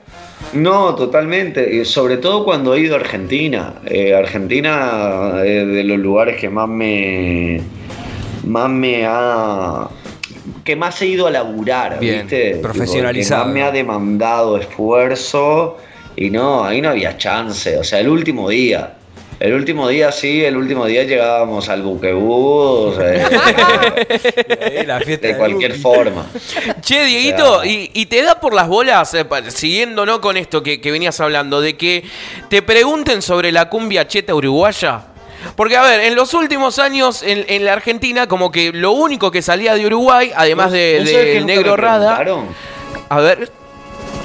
No, 0.54 0.94
totalmente. 0.94 1.84
Sobre 1.84 2.16
todo 2.16 2.44
cuando 2.44 2.74
he 2.74 2.80
ido 2.80 2.96
a 2.96 2.98
Argentina. 2.98 3.74
Eh, 3.86 4.14
Argentina 4.14 5.34
de 5.42 5.84
los 5.90 5.98
lugares 5.98 6.36
que 6.40 6.48
más 6.48 6.68
me. 6.68 7.60
más 8.44 8.68
me 8.70 9.04
ha. 9.06 9.88
que 10.64 10.74
más 10.76 11.00
he 11.02 11.06
ido 11.06 11.26
a 11.26 11.30
laburar, 11.30 11.98
Bien, 12.00 12.20
¿viste? 12.22 12.50
Tipo, 12.52 12.62
profesionalizado. 12.62 13.42
Que 13.42 13.46
más 13.48 13.54
me 13.54 13.62
ha 13.62 13.70
demandado 13.70 14.56
esfuerzo. 14.56 15.76
Y 16.16 16.28
no, 16.30 16.64
ahí 16.64 16.80
no 16.82 16.90
había 16.90 17.16
chance. 17.16 17.78
O 17.78 17.84
sea, 17.84 18.00
el 18.00 18.08
último 18.08 18.48
día. 18.48 18.94
El 19.38 19.54
último 19.54 19.88
día 19.88 20.12
sí, 20.12 20.44
el 20.44 20.54
último 20.54 20.84
día 20.84 21.04
llegábamos 21.04 21.70
al 21.70 21.80
buquebús. 21.80 22.94
eh, 23.00 23.24
de 25.22 25.36
cualquier 25.38 25.74
forma. 25.76 26.26
Che, 26.82 27.04
Dieguito, 27.06 27.58
O 27.58 27.62
sea- 27.62 27.70
y, 27.72 27.90
y 27.94 28.04
te 28.04 28.20
da 28.22 28.38
por 28.38 28.52
las 28.52 28.68
bolas, 28.68 29.14
eh, 29.14 29.24
siguiendo 29.48 30.04
¿no? 30.04 30.20
con 30.20 30.36
esto 30.36 30.62
que, 30.62 30.78
que 30.80 30.90
venías 30.90 31.18
hablando, 31.20 31.62
de 31.62 31.74
que 31.78 32.04
te 32.50 32.60
pregunten 32.60 33.22
sobre 33.22 33.50
la 33.50 33.70
cumbia 33.70 34.06
cheta 34.06 34.34
uruguaya. 34.34 35.04
Porque, 35.56 35.76
a 35.76 35.82
ver, 35.82 36.00
en 36.00 36.14
los 36.14 36.34
últimos 36.34 36.78
años 36.78 37.22
en, 37.22 37.44
en 37.48 37.64
la 37.64 37.72
Argentina, 37.72 38.26
como 38.26 38.50
que 38.50 38.72
lo 38.72 38.92
único 38.92 39.30
que 39.30 39.42
salía 39.42 39.74
de 39.74 39.86
Uruguay, 39.86 40.32
además 40.34 40.72
de- 40.72 40.98
¿Vos 41.00 41.10
sabés 41.10 41.24
que 41.26 41.32
del 41.34 41.40
nunca 41.42 41.54
negro 41.54 41.76
Rada. 41.76 42.16
A 43.08 43.20
ver, 43.20 43.50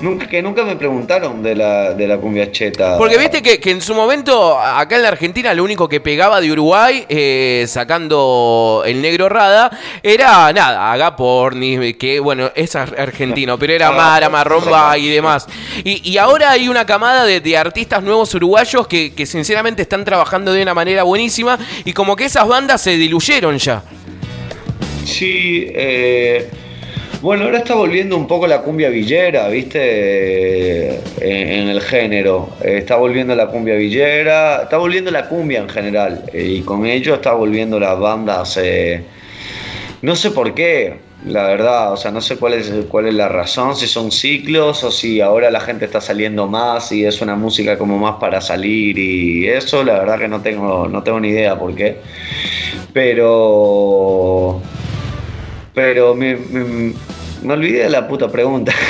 Nunca, 0.01 0.27
que 0.27 0.41
nunca 0.41 0.63
me 0.63 0.75
preguntaron 0.75 1.41
de 1.41 1.55
la, 1.55 1.93
de 1.93 2.07
la 2.07 2.17
cumbia 2.17 2.51
cheta. 2.51 2.97
porque 2.97 3.17
viste 3.17 3.41
que, 3.41 3.59
que 3.59 3.71
en 3.71 3.81
su 3.81 3.95
momento, 3.95 4.59
acá 4.59 4.97
en 4.97 5.01
la 5.03 5.07
Argentina, 5.07 5.53
lo 5.53 5.63
único 5.63 5.87
que 5.87 5.99
pegaba 6.01 6.41
de 6.41 6.51
Uruguay, 6.51 7.05
eh, 7.07 7.65
sacando 7.67 8.83
el 8.85 9.01
negro 9.01 9.29
Rada, 9.29 9.71
era 10.03 10.51
nada, 10.53 10.91
Agaporni, 10.91 11.93
que 11.93 12.19
bueno, 12.19 12.51
es 12.55 12.75
ar- 12.75 12.99
argentino, 12.99 13.57
pero 13.57 13.73
era 13.73 13.91
Mara, 13.91 14.29
Marromba 14.29 14.97
y 14.97 15.07
demás. 15.07 15.47
Y, 15.83 16.07
y 16.11 16.17
ahora 16.17 16.51
hay 16.51 16.67
una 16.67 16.85
camada 16.85 17.23
de, 17.25 17.39
de 17.39 17.57
artistas 17.57 18.03
nuevos 18.03 18.33
uruguayos 18.35 18.87
que, 18.87 19.13
que 19.13 19.25
sinceramente 19.25 19.81
están 19.81 20.03
trabajando 20.03 20.51
de 20.53 20.61
una 20.61 20.73
manera 20.73 21.03
buenísima 21.03 21.57
y 21.85 21.93
como 21.93 22.15
que 22.15 22.25
esas 22.25 22.47
bandas 22.47 22.81
se 22.81 22.91
diluyeron 22.97 23.57
ya. 23.57 23.81
Sí, 25.05 25.67
eh, 25.73 26.49
bueno, 27.25 27.46
ahora 27.46 27.58
está 27.58 27.74
volviendo 27.74 28.15
un 28.15 28.27
poco 28.27 28.46
la 28.46 28.62
cumbia 28.62 28.89
villera, 28.89 29.48
¿viste? 29.48 30.89
En, 31.20 31.70
el 31.70 31.82
género. 31.82 32.50
Está 32.62 32.98
volviendo 32.98 33.36
la 33.36 33.48
cumbia 33.48 33.74
villera, 33.74 34.62
está 34.62 34.77
volviendo 34.77 35.10
la 35.10 35.27
cumbia 35.27 35.58
en 35.58 35.67
general. 35.67 36.29
y 36.32 36.62
con 36.62 36.86
ello 36.86 37.15
está 37.15 37.34
volviendo 37.34 37.79
las 37.79 38.00
bandas. 38.00 38.60
no 40.03 40.15
sé 40.15 40.29
por 40.29 40.53
qué, 40.53 41.00
la 41.25 41.48
verdad. 41.48 41.94
O 41.94 41.98
sea, 41.98 42.12
no 42.12 42.22
sé 42.22 42.38
cuál 42.38 42.53
es, 42.53 42.72
cuál 42.89 43.08
es 43.08 43.15
la 43.15 43.27
razón, 43.27 43.75
si 43.75 43.88
son 43.88 44.12
ciclos 44.12 44.84
o 44.84 44.91
si 44.91 45.20
ahora 45.20 45.50
la 45.50 45.62
gente 45.62 45.86
está 45.86 46.01
saliendo 46.01 46.46
más 46.46 46.91
y 46.91 47.05
es 47.05 47.22
una 47.22 47.36
música 47.36 47.75
como 47.75 47.98
más 47.98 48.17
para 48.20 48.39
salir 48.39 49.00
y 49.00 49.48
eso. 49.48 49.84
La 49.84 49.98
verdad 49.98 50.20
que 50.20 50.27
no 50.27 50.41
tengo, 50.41 50.88
no 50.88 51.01
tengo 51.01 51.20
ni 51.20 51.29
idea 51.29 51.58
por 51.58 51.74
qué. 51.74 51.98
Pero. 52.94 54.62
Pero 55.74 56.15
me, 56.15 56.38
me 57.45 57.53
olvidé 57.53 57.83
de 57.83 57.89
la 57.89 58.07
puta 58.07 58.27
pregunta. 58.29 58.73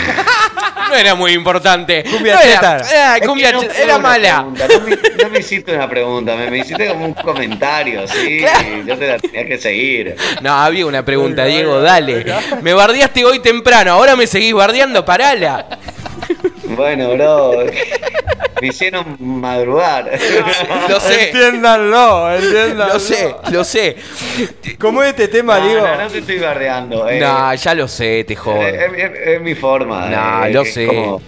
No 0.88 0.94
era 0.96 1.16
muy 1.16 1.32
importante. 1.32 2.04
Cumbia 2.04 2.36
No 2.36 2.42
era- 2.42 2.78
ah, 2.78 3.16
Es 3.16 3.22
que 3.22 3.28
cumbia 3.28 3.52
no 3.52 3.64
era 3.64 3.98
mala. 3.98 4.46
pregunta, 4.46 4.68
No 4.68 4.80
me, 4.86 5.24
no 5.24 5.30
me 5.32 5.40
hiciste 5.40 5.74
una 5.74 5.90
pregunta, 5.90 6.36
me, 6.36 6.52
me 6.52 6.60
hiciste 6.60 6.88
como 6.88 7.06
un 7.08 7.14
comentario, 7.16 8.08
¿sí? 8.08 8.46
Yo 8.86 8.96
te 8.96 9.08
la 9.08 9.18
tenía 9.18 9.48
que 9.48 9.58
seguir. 9.58 10.16
No, 10.42 10.54
había 10.54 10.86
una 10.86 11.04
pregunta, 11.04 11.46
Diego, 11.46 11.82
dale. 11.82 12.24
Me 12.62 12.74
bardeaste 12.74 13.26
hoy 13.26 13.40
temprano, 13.40 13.94
ahora 13.94 14.16
me 14.16 14.28
seguís 14.28 14.54
bardeando, 14.54 15.04
parala. 15.04 15.66
Bueno, 16.66 17.10
bro. 17.16 17.64
Me 18.62 18.68
hicieron 18.70 19.18
madrugar. 19.20 20.10
Lo 20.90 21.00
sé, 21.00 21.26
Entiéndanlo, 21.28 22.34
entiéndanlo. 22.36 22.94
lo 22.94 23.00
sé, 23.00 23.36
lo 23.52 23.64
sé. 23.64 23.96
¿Cómo 24.80 25.04
es 25.04 25.10
este 25.10 25.28
tema, 25.28 25.60
No, 25.60 25.66
Diego? 25.68 25.86
no, 25.88 25.98
no 26.04 26.08
te 26.10 26.20
estoy 26.20 26.40
bardeando. 26.40 27.10
eh. 27.10 27.20
No, 27.20 27.54
ya 27.54 27.74
lo 27.76 27.88
sé, 27.88 28.24
te 28.24 28.36
jodo. 28.36 28.62
Es, 28.62 28.74
es- 28.98 29.28
es 29.28 29.42
mi 29.42 29.56
forma. 29.56 30.08
No, 30.08 30.46
eh, 30.46 30.54
lo 30.54 30.64
sé. 30.66 30.88
como- 30.88 31.22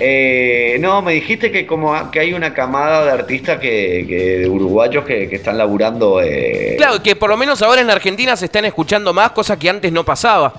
Eh, 0.00 0.76
no, 0.80 1.02
me 1.02 1.12
dijiste 1.14 1.50
que 1.50 1.66
como 1.66 2.10
que 2.10 2.20
hay 2.20 2.32
una 2.32 2.52
camada 2.52 3.04
de 3.04 3.10
artistas 3.10 3.58
que, 3.58 4.04
que- 4.08 4.38
de 4.40 4.48
uruguayos 4.48 5.04
que, 5.04 5.28
que 5.28 5.36
están 5.36 5.56
laburando. 5.58 6.20
eh, 6.22 6.74
Claro, 6.76 7.02
que 7.02 7.16
por 7.16 7.30
lo 7.30 7.36
menos 7.36 7.62
ahora 7.62 7.80
en 7.80 7.90
Argentina 7.90 8.36
se 8.36 8.44
están 8.46 8.64
escuchando 8.64 9.12
más, 9.14 9.30
cosa 9.32 9.58
que 9.58 9.68
antes 9.70 9.90
no 9.90 10.04
pasaba. 10.04 10.52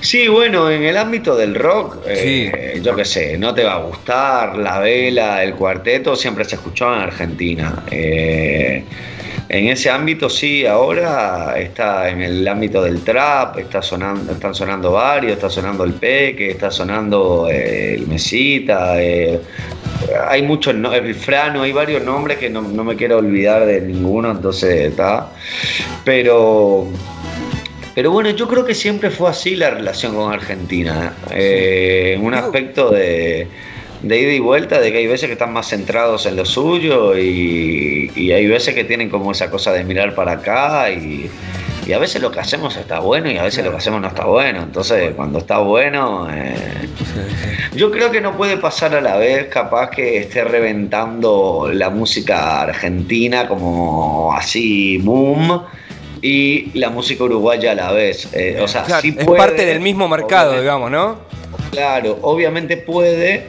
Sí, 0.00 0.28
bueno, 0.28 0.70
en 0.70 0.82
el 0.84 0.96
ámbito 0.96 1.34
del 1.36 1.54
rock, 1.54 1.98
eh, 2.06 2.80
yo 2.82 2.94
qué 2.94 3.04
sé, 3.04 3.38
no 3.38 3.54
te 3.54 3.64
va 3.64 3.74
a 3.74 3.78
gustar, 3.78 4.56
la 4.56 4.78
vela, 4.78 5.42
el 5.42 5.54
cuarteto, 5.54 6.14
siempre 6.14 6.44
se 6.44 6.56
escuchaba 6.56 6.96
en 6.96 7.02
Argentina. 7.02 7.82
Eh, 7.90 8.84
en 9.48 9.68
ese 9.68 9.90
ámbito 9.90 10.28
sí, 10.28 10.66
ahora 10.66 11.54
está 11.58 12.08
en 12.08 12.22
el 12.22 12.46
ámbito 12.48 12.82
del 12.82 13.02
trap, 13.02 13.58
está 13.58 13.80
sonando, 13.82 14.32
están 14.32 14.54
sonando 14.54 14.92
varios, 14.92 15.32
está 15.34 15.48
sonando 15.50 15.84
el 15.84 15.94
Peque, 15.94 16.50
está 16.50 16.70
sonando 16.70 17.48
eh, 17.50 17.94
el 17.94 18.06
Mesita, 18.06 19.00
eh, 19.02 19.40
hay 20.28 20.42
muchos, 20.42 20.74
no- 20.74 20.92
el 20.92 21.14
Frano, 21.14 21.62
hay 21.62 21.72
varios 21.72 22.02
nombres 22.02 22.38
que 22.38 22.50
no, 22.50 22.62
no 22.62 22.84
me 22.84 22.96
quiero 22.96 23.18
olvidar 23.18 23.64
de 23.66 23.80
ninguno, 23.80 24.30
entonces 24.30 24.90
está. 24.90 25.28
Pero 26.04 26.88
pero 27.94 28.10
bueno, 28.10 28.30
yo 28.30 28.48
creo 28.48 28.64
que 28.64 28.74
siempre 28.74 29.10
fue 29.10 29.30
así 29.30 29.56
la 29.56 29.70
relación 29.70 30.14
con 30.14 30.32
Argentina. 30.32 31.14
¿eh? 31.30 32.18
Un 32.20 32.34
aspecto 32.34 32.90
de, 32.90 33.48
de 34.02 34.20
ida 34.20 34.32
y 34.32 34.40
vuelta, 34.40 34.80
de 34.80 34.92
que 34.92 34.98
hay 34.98 35.06
veces 35.06 35.26
que 35.26 35.34
están 35.34 35.52
más 35.52 35.68
centrados 35.68 36.26
en 36.26 36.36
lo 36.36 36.44
suyo 36.44 37.16
y, 37.16 38.10
y 38.14 38.32
hay 38.32 38.46
veces 38.46 38.74
que 38.74 38.84
tienen 38.84 39.10
como 39.10 39.32
esa 39.32 39.50
cosa 39.50 39.72
de 39.72 39.84
mirar 39.84 40.14
para 40.14 40.32
acá 40.32 40.90
y, 40.90 41.30
y 41.86 41.92
a 41.92 41.98
veces 41.98 42.22
lo 42.22 42.30
que 42.30 42.40
hacemos 42.40 42.76
está 42.76 43.00
bueno 43.00 43.30
y 43.30 43.36
a 43.36 43.42
veces 43.42 43.64
lo 43.64 43.70
que 43.70 43.76
hacemos 43.76 44.00
no 44.00 44.08
está 44.08 44.24
bueno. 44.24 44.62
Entonces, 44.62 45.12
cuando 45.14 45.38
está 45.38 45.58
bueno, 45.58 46.28
eh, 46.32 46.54
yo 47.76 47.90
creo 47.90 48.10
que 48.10 48.20
no 48.20 48.36
puede 48.36 48.56
pasar 48.56 48.94
a 48.94 49.00
la 49.00 49.16
vez, 49.16 49.48
capaz 49.48 49.90
que 49.90 50.18
esté 50.18 50.44
reventando 50.44 51.70
la 51.72 51.90
música 51.90 52.62
argentina 52.62 53.46
como 53.46 54.32
así, 54.34 54.98
boom, 54.98 55.62
y 56.26 56.70
la 56.78 56.88
música 56.88 57.22
uruguaya 57.24 57.72
a 57.72 57.74
la 57.74 57.92
vez. 57.92 58.28
Eh, 58.32 58.58
o 58.62 58.66
sea, 58.66 58.82
Claro, 58.84 59.02
sí 59.02 59.14
es 59.16 59.24
puede, 59.26 59.38
parte 59.38 59.66
del 59.66 59.80
mismo 59.80 60.08
mercado, 60.08 60.52
obviamente. 60.52 60.62
digamos, 60.62 60.90
¿no? 60.90 61.18
Claro, 61.70 62.18
obviamente 62.22 62.78
puede, 62.78 63.42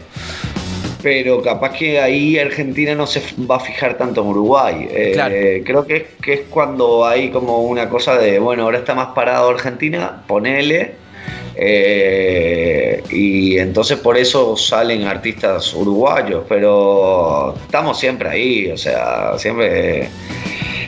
pero 1.01 1.41
capaz 1.41 1.71
que 1.77 1.99
ahí 2.01 2.37
Argentina 2.37 2.93
no 2.93 3.07
se 3.07 3.21
va 3.49 3.55
a 3.55 3.59
fijar 3.61 3.97
tanto 3.97 4.21
en 4.21 4.27
Uruguay. 4.27 4.87
Eh, 4.91 5.11
Claro. 5.13 5.35
Creo 5.63 5.85
que 5.87 5.95
es, 5.95 6.03
que 6.21 6.33
es 6.33 6.41
cuando 6.49 7.05
hay 7.05 7.29
como 7.29 7.59
una 7.61 7.87
cosa 7.89 8.17
de, 8.17 8.39
bueno, 8.39 8.63
ahora 8.63 8.79
está 8.79 8.93
más 8.93 9.07
parado 9.15 9.49
Argentina, 9.49 10.23
ponele. 10.27 10.95
eh, 11.55 13.01
y 13.09 13.57
entonces 13.57 13.97
por 13.99 14.17
eso 14.17 14.57
salen 14.57 15.03
artistas 15.05 15.73
uruguayos, 15.73 16.43
pero 16.49 17.55
estamos 17.65 17.97
siempre 17.97 18.27
ahí, 18.29 18.69
o 18.71 18.77
sea, 18.77 19.37
siempre... 19.37 20.09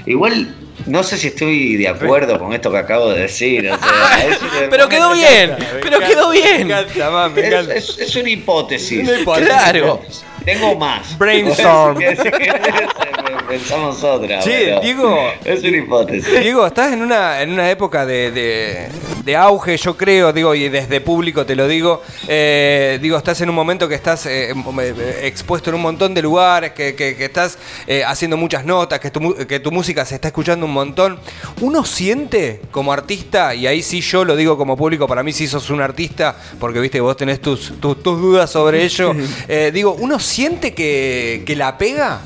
Igual 0.05 0.53
no 0.87 1.03
sé 1.03 1.17
si 1.17 1.27
estoy 1.27 1.75
de 1.77 1.87
acuerdo 1.87 2.39
con 2.39 2.53
esto 2.53 2.71
que 2.71 2.77
acabo 2.77 3.09
de 3.11 3.21
decir. 3.21 3.69
o 3.69 3.77
sea, 3.77 4.27
Pero 4.69 4.89
quedó 4.89 5.13
bien, 5.13 5.55
pero 5.81 5.99
quedó 5.99 6.31
bien. 6.31 6.67
Me 6.67 6.73
encanta, 6.79 7.09
man, 7.11 7.33
me 7.33 7.41
es, 7.41 7.47
encanta. 7.47 7.73
es- 7.75 7.97
es 7.99 8.15
una 8.15 8.29
hipótesis. 8.29 9.07
Una 9.07 9.19
hipótesis. 9.19 9.49
Claro. 9.49 10.01
Tengo 10.45 10.75
más. 10.75 11.17
Brainstorm. 11.17 11.99
Pensamos 13.47 14.03
otra. 14.03 14.39
Pero 14.43 14.81
Diego. 14.81 15.17
Es 15.45 15.63
una 15.63 15.77
hipótesis. 15.77 16.39
Diego, 16.41 16.65
estás 16.67 16.91
en 16.93 17.01
una, 17.01 17.41
en 17.41 17.51
una 17.51 17.69
época 17.69 18.05
de, 18.05 18.31
de- 18.31 18.87
de 19.23 19.35
auge, 19.35 19.75
yo 19.75 19.97
creo, 19.97 20.31
digo, 20.31 20.55
y 20.55 20.69
desde 20.69 21.01
público 21.01 21.45
te 21.45 21.53
lo 21.55 21.67
digo. 21.67 22.01
eh, 22.29 22.97
digo, 23.01 23.17
estás 23.17 23.41
en 23.41 23.49
un 23.49 23.55
momento 23.55 23.87
que 23.89 23.95
estás 23.95 24.25
eh, 24.25 24.51
eh, 24.51 25.19
expuesto 25.23 25.69
en 25.69 25.75
un 25.75 25.81
montón 25.81 26.13
de 26.13 26.21
lugares, 26.21 26.71
que, 26.71 26.95
que- 26.95 27.15
que 27.15 27.25
estás 27.25 27.57
eh, 27.87 28.03
haciendo 28.05 28.37
muchas 28.37 28.63
notas, 28.65 28.99
que 29.01 29.11
tu, 29.11 29.35
que 29.47 29.59
tu 29.59 29.71
música 29.71 30.05
se 30.05 30.15
está 30.15 30.29
escuchando 30.29 30.65
un 30.65 30.71
montón. 30.73 31.19
Uno 31.61 31.83
siente 31.83 32.61
como 32.71 32.93
artista, 32.93 33.53
y 33.53 33.67
ahí 33.67 33.81
sí 33.83 33.99
yo 34.01 34.23
lo 34.23 34.35
digo 34.35 34.57
como 34.57 34.77
público, 34.77 35.07
para 35.07 35.23
mí 35.23 35.33
sí 35.33 35.47
sos 35.47 35.69
un 35.69 35.81
artista, 35.81 36.37
porque 36.59 36.79
viste, 36.79 37.01
vos 37.01 37.17
tenés 37.17 37.41
tus, 37.41 37.73
tus, 37.81 38.01
tus 38.01 38.19
dudas 38.21 38.49
sobre 38.51 38.83
ello. 38.83 39.13
Eh, 39.49 39.71
digo, 39.73 39.93
¿uno 39.99 40.19
siente 40.19 40.73
que, 40.73 41.43
que 41.45 41.55
la 41.55 41.77
pega? 41.77 42.19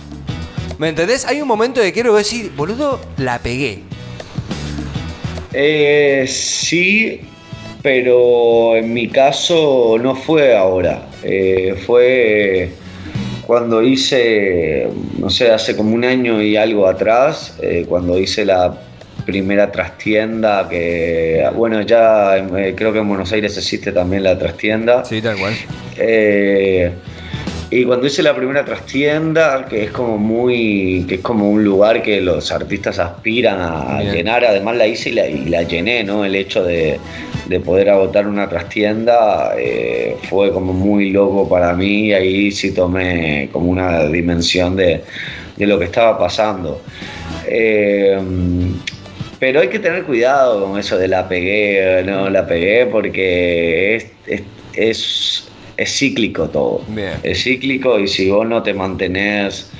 ¿Me 0.81 0.89
entendés? 0.89 1.27
Hay 1.27 1.39
un 1.39 1.47
momento 1.47 1.79
de 1.79 1.93
quiero 1.93 2.15
decir, 2.15 2.51
boludo, 2.55 3.00
la 3.17 3.38
pegué. 3.38 3.83
Eh, 5.53 6.25
sí, 6.27 7.21
pero 7.83 8.75
en 8.75 8.91
mi 8.91 9.07
caso 9.07 9.97
no 10.01 10.15
fue 10.15 10.57
ahora. 10.57 11.07
Eh, 11.21 11.75
fue 11.85 12.71
cuando 13.45 13.83
hice, 13.83 14.88
no 15.19 15.29
sé, 15.29 15.51
hace 15.51 15.77
como 15.77 15.93
un 15.93 16.03
año 16.03 16.41
y 16.41 16.57
algo 16.57 16.88
atrás, 16.88 17.59
eh, 17.61 17.85
cuando 17.88 18.17
hice 18.17 18.43
la 18.43 18.75
primera 19.23 19.71
trastienda, 19.71 20.67
que 20.67 21.47
bueno, 21.55 21.81
ya 21.81 22.38
eh, 22.38 22.73
creo 22.75 22.91
que 22.91 22.97
en 22.97 23.07
Buenos 23.07 23.31
Aires 23.31 23.55
existe 23.55 23.91
también 23.91 24.23
la 24.23 24.35
trastienda. 24.35 25.05
Sí, 25.05 25.21
tal 25.21 25.38
cual. 25.38 25.53
Eh, 25.97 26.91
y 27.71 27.85
cuando 27.85 28.05
hice 28.05 28.21
la 28.21 28.35
primera 28.35 28.65
trastienda, 28.65 29.65
que 29.65 29.85
es 29.85 29.91
como 29.91 30.17
muy, 30.17 31.05
que 31.07 31.15
es 31.15 31.21
como 31.21 31.49
un 31.49 31.63
lugar 31.63 32.03
que 32.03 32.19
los 32.19 32.51
artistas 32.51 32.99
aspiran 32.99 33.61
a 33.61 34.03
llenar, 34.03 34.43
además 34.43 34.75
la 34.75 34.87
hice 34.87 35.09
y 35.09 35.13
la, 35.13 35.27
y 35.27 35.45
la 35.45 35.63
llené, 35.63 36.03
¿no? 36.03 36.25
El 36.25 36.35
hecho 36.35 36.65
de, 36.65 36.99
de 37.47 37.59
poder 37.61 37.89
agotar 37.89 38.27
una 38.27 38.49
trastienda 38.49 39.53
eh, 39.57 40.17
fue 40.29 40.51
como 40.51 40.73
muy 40.73 41.11
loco 41.11 41.47
para 41.47 41.73
mí 41.73 42.07
y 42.07 42.13
ahí 42.13 42.51
sí 42.51 42.73
tomé 42.73 43.47
como 43.53 43.71
una 43.71 44.05
dimensión 44.07 44.75
de, 44.75 45.01
de 45.55 45.65
lo 45.65 45.79
que 45.79 45.85
estaba 45.85 46.19
pasando. 46.19 46.81
Eh, 47.47 48.19
pero 49.39 49.61
hay 49.61 49.69
que 49.69 49.79
tener 49.79 50.03
cuidado 50.03 50.65
con 50.65 50.77
eso 50.77 50.97
de 50.97 51.07
la 51.07 51.27
pegué, 51.27 52.03
no 52.05 52.29
la 52.29 52.45
pegué, 52.45 52.85
porque 52.85 53.95
es, 53.95 54.07
es, 54.27 54.41
es, 54.73 55.50
cíclico 55.77 56.49
todo. 56.49 56.81
Es 57.23 57.43
cíclico 57.43 57.99
y 57.99 58.07
si 58.07 58.29
vos 58.29 58.47
no 58.47 58.63
te 58.63 58.73
mantenés 58.73 59.71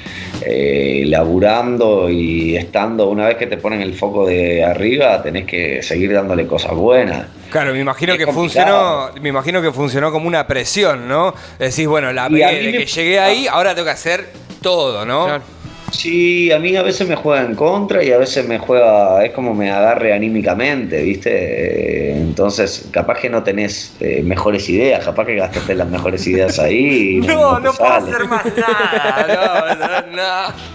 eh, 0.46 1.04
laburando 1.08 2.10
y 2.10 2.56
estando, 2.56 3.10
una 3.10 3.28
vez 3.28 3.38
que 3.38 3.48
te 3.48 3.58
ponen 3.58 3.82
el 3.82 3.94
foco 3.94 4.26
de 4.26 4.64
arriba, 4.64 5.22
tenés 5.22 5.46
que 5.46 5.84
seguir 5.84 6.14
dándole 6.14 6.48
cosas 6.48 6.74
buenas. 6.74 7.28
Claro, 7.50 7.74
me 7.74 7.80
imagino 7.80 8.18
que 8.18 8.28
funcionó, 8.28 9.10
me 9.22 9.30
imagino 9.30 9.62
que 9.62 9.72
funcionó 9.72 10.12
como 10.12 10.28
una 10.28 10.48
presión, 10.48 11.08
¿no? 11.08 11.34
Decís, 11.60 11.88
bueno, 11.88 12.12
la 12.14 12.30
de 12.30 12.72
que 12.72 12.86
llegué 12.86 13.20
ahí, 13.20 13.48
ahora 13.48 13.76
tengo 13.76 13.86
que 13.86 13.92
hacer 13.92 14.30
todo, 14.62 15.06
¿no? 15.06 15.61
Sí, 15.92 16.52
a 16.52 16.60
mí 16.60 16.76
a 16.76 16.84
veces 16.84 17.08
me 17.08 17.16
juega 17.16 17.46
en 17.46 17.54
contra 17.54 18.04
y 18.04 18.12
a 18.12 18.18
veces 18.18 18.48
me 18.48 18.58
juega, 18.58 19.24
es 19.26 19.34
como 19.34 19.54
me 19.54 19.70
agarre 19.70 20.14
anímicamente, 20.14 21.04
¿viste? 21.04 22.14
Entonces, 22.14 22.88
capaz 22.92 23.20
que 23.20 23.30
no 23.30 23.44
tenés 23.44 23.94
eh, 24.00 24.24
mejores 24.24 24.70
ideas, 24.70 25.04
capaz 25.04 25.26
que 25.26 25.36
gastaste 25.36 25.76
las 25.76 25.90
mejores 25.90 26.26
ideas 26.26 26.58
ahí. 26.60 27.20
no, 27.28 27.60
no, 27.60 27.74
puedo 27.74 27.92
hacer 27.92 28.26
más 28.28 28.46
nada, 28.56 30.06
no, 30.10 30.16
no, 30.16 30.72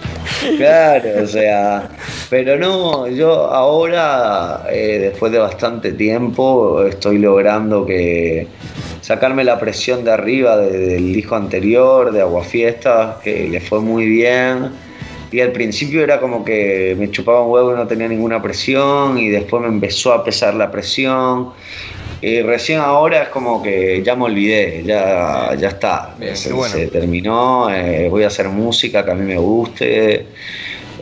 Claro, 0.58 1.23
o 1.23 1.26
sea, 1.26 1.88
pero 2.28 2.58
no, 2.58 3.08
yo 3.08 3.46
ahora, 3.46 4.64
eh, 4.70 4.99
después 5.11 5.32
de 5.32 5.38
bastante 5.38 5.92
tiempo, 5.92 6.82
estoy 6.82 7.18
logrando 7.18 7.87
que 7.87 8.46
sacarme 9.00 9.44
la 9.44 9.58
presión 9.58 10.04
de 10.04 10.11
arriba 10.11 10.58
del 10.58 11.16
hijo 11.16 11.37
anterior, 11.37 12.12
de 12.12 12.20
Aguafiestas, 12.20 13.16
que 13.23 13.49
le 13.49 13.61
fue 13.61 13.80
muy 13.80 14.06
bien 14.06 14.86
y 15.37 15.40
al 15.43 15.52
principio 15.52 16.02
era 16.02 16.19
como 16.19 16.43
que 16.43 16.97
me 16.99 17.11
chupaba 17.11 17.43
un 17.43 17.52
huevo 17.52 17.71
y 17.71 17.75
no 17.75 17.87
tenía 17.87 18.09
ninguna 18.09 18.40
presión 18.40 19.19
y 19.19 19.28
después 19.28 19.61
me 19.61 19.69
empezó 19.69 20.14
a 20.14 20.25
pesar 20.25 20.55
la 20.55 20.71
presión. 20.71 21.50
Y 22.23 22.40
recién 22.40 22.81
ahora 22.81 23.25
es 23.25 23.28
como 23.28 23.62
que 23.62 24.02
ya 24.02 24.16
me 24.16 24.25
olvidé, 24.25 24.83
ya, 24.87 25.55
ya 25.55 25.69
está, 25.69 26.16
se, 26.33 26.87
terminó, 26.87 27.69
eh, 27.69 28.09
voy 28.09 28.23
a 28.23 28.28
hacer 28.28 28.49
música 28.49 29.05
que 29.05 29.11
a 29.11 29.14
mí 29.14 29.26
me 29.26 29.37
guste, 29.37 30.25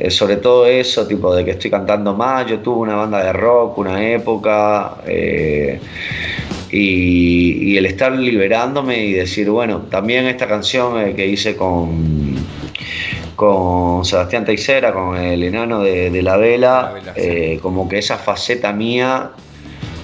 eh, 0.00 0.10
sobre 0.10 0.38
todo 0.38 0.66
eso, 0.66 1.06
tipo 1.06 1.32
de 1.32 1.44
que 1.44 1.52
estoy 1.52 1.70
cantando 1.70 2.12
más, 2.12 2.44
yo 2.48 2.58
tuve 2.58 2.80
una 2.80 2.96
banda 2.96 3.24
de 3.24 3.32
rock 3.32 3.78
una 3.78 4.04
época, 4.04 4.96
eh, 5.06 5.78
y, 6.72 7.70
y, 7.70 7.76
el 7.76 7.86
estar 7.86 8.10
liberándome 8.10 8.98
y 8.98 9.12
decir, 9.12 9.48
bueno, 9.48 9.82
también 9.88 10.26
esta 10.26 10.48
canción 10.48 11.14
que 11.14 11.24
hice 11.24 11.54
con 11.54 12.34
con 13.36 14.04
Sebastián 14.04 14.44
Teixeira, 14.44 14.92
con 14.92 15.16
el 15.16 15.42
enano 15.42 15.82
de, 15.82 16.22
la 16.22 16.36
vela, 16.36 16.94
eh, 17.16 17.58
como 17.60 17.88
que 17.88 17.98
esa 17.98 18.16
faceta 18.18 18.72
mía 18.72 19.30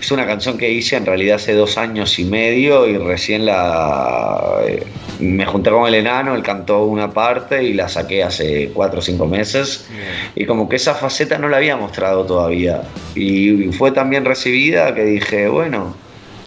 es 0.00 0.10
una 0.10 0.26
canción 0.26 0.56
que 0.56 0.70
hice 0.70 0.96
en 0.96 1.04
realidad 1.04 1.36
hace 1.36 1.52
dos 1.52 1.76
años 1.76 2.18
y 2.18 2.24
medio 2.24 2.86
y 2.86 2.96
recién 2.96 3.44
la 3.44 4.60
eh, 4.66 4.82
me 5.18 5.44
junté 5.44 5.70
con 5.70 5.86
el 5.86 5.94
enano, 5.94 6.34
él 6.34 6.42
cantó 6.42 6.84
una 6.84 7.10
parte 7.10 7.62
y 7.62 7.74
la 7.74 7.88
saqué 7.88 8.22
hace 8.22 8.70
cuatro 8.72 9.00
o 9.00 9.02
cinco 9.02 9.26
meses. 9.26 9.86
Y 10.34 10.46
como 10.46 10.68
que 10.68 10.76
esa 10.76 10.94
faceta 10.94 11.36
no 11.36 11.48
la 11.48 11.58
había 11.58 11.76
mostrado 11.76 12.24
todavía. 12.24 12.82
Y 13.14 13.70
fue 13.72 13.92
tan 13.92 14.08
bien 14.08 14.24
recibida 14.24 14.94
que 14.94 15.04
dije, 15.04 15.48
bueno, 15.48 15.94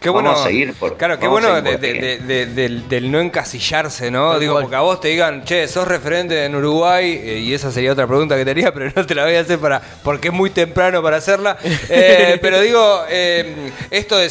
Qué 0.03 0.09
bueno, 0.09 0.35
seguir 0.35 0.73
claro, 0.97 1.17
qué 1.17 1.27
bueno 1.29 1.61
del, 1.61 3.11
no 3.11 3.21
encasillarse, 3.21 4.11
¿no? 4.11 4.37
Digo, 4.37 4.59
porque 4.59 4.75
a 4.75 4.81
vos 4.81 4.99
te 4.99 5.07
digan, 5.07 5.45
che, 5.45 5.65
sos 5.69 5.87
referente 5.87 6.43
en 6.43 6.53
Uruguay, 6.55 7.21
eh, 7.23 7.39
y 7.39 7.53
esa 7.53 7.71
sería 7.71 7.93
otra 7.93 8.05
pregunta 8.05 8.35
que 8.35 8.43
tenía, 8.43 8.71
pero 8.73 8.91
no 8.93 9.05
te 9.05 9.15
la 9.15 9.23
voy 9.23 9.35
a 9.35 9.39
hacer 9.39 9.59
para 9.59 9.81
porque 10.03 10.27
es 10.27 10.33
muy 10.33 10.49
temprano 10.49 11.01
para 11.01 11.17
hacerla. 11.17 11.57
Eh, 11.95 12.39
pero 12.41 12.59
digo, 12.59 13.03
eh, 13.09 13.71
esto 13.91 14.17
de, 14.17 14.29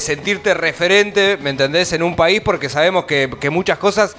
sentirte 0.00 0.54
referente, 0.54 1.36
¿me 1.40 1.50
entendés? 1.50 1.92
En 1.92 2.02
un 2.02 2.16
país, 2.16 2.40
porque 2.40 2.68
sabemos 2.68 3.04
que, 3.04 3.30
que 3.40 3.50
muchas 3.50 3.78
cosas 3.78 4.16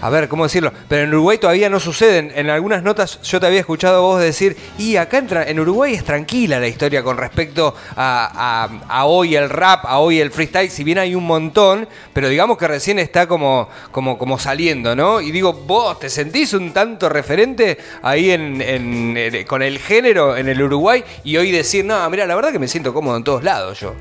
a 0.00 0.10
ver, 0.10 0.28
¿cómo 0.28 0.44
decirlo? 0.44 0.72
Pero 0.88 1.02
en 1.02 1.10
Uruguay 1.10 1.38
todavía 1.38 1.68
no 1.68 1.80
suceden. 1.80 2.32
En 2.34 2.50
algunas 2.50 2.82
notas 2.82 3.20
yo 3.22 3.40
te 3.40 3.46
había 3.46 3.60
escuchado 3.60 4.02
vos 4.02 4.20
decir, 4.20 4.56
y 4.78 4.96
acá 4.96 5.18
en 5.18 5.60
Uruguay 5.60 5.94
es 5.94 6.04
tranquila 6.04 6.60
la 6.60 6.68
historia 6.68 7.02
con 7.02 7.16
respecto 7.16 7.74
a, 7.96 8.68
hoy 9.04 9.34
el 9.34 9.50
rap, 9.50 9.84
a 9.86 9.98
hoy 9.98 10.20
el 10.20 10.30
freestyle, 10.30 10.70
si 10.70 10.84
bien 10.84 10.98
hay 10.98 11.14
un 11.14 11.24
montón, 11.24 11.88
pero 12.12 12.28
digamos 12.28 12.58
que 12.58 12.68
recién 12.68 12.98
está 12.98 13.26
como, 13.26 13.68
como, 13.90 14.18
como 14.18 14.38
saliendo, 14.38 14.94
¿no? 14.94 15.20
Y 15.20 15.32
digo, 15.32 15.52
vos 15.52 15.98
te 15.98 16.08
sentís 16.08 16.52
un 16.52 16.72
tanto 16.72 17.08
referente 17.08 17.78
ahí 18.02 18.30
en, 18.30 19.44
con 19.46 19.62
el 19.62 19.78
género 19.78 20.36
en 20.36 20.48
el 20.48 20.62
Uruguay 20.62 21.02
y 21.24 21.36
hoy 21.36 21.50
decir, 21.50 21.84
no, 21.84 22.08
mira, 22.10 22.26
la 22.26 22.36
verdad 22.36 22.52
que 22.52 22.58
me 22.58 22.68
siento 22.68 22.94
cómodo 22.94 23.16
en 23.16 23.24
todos 23.24 23.42
lados 23.42 23.80
yo. 23.80 23.94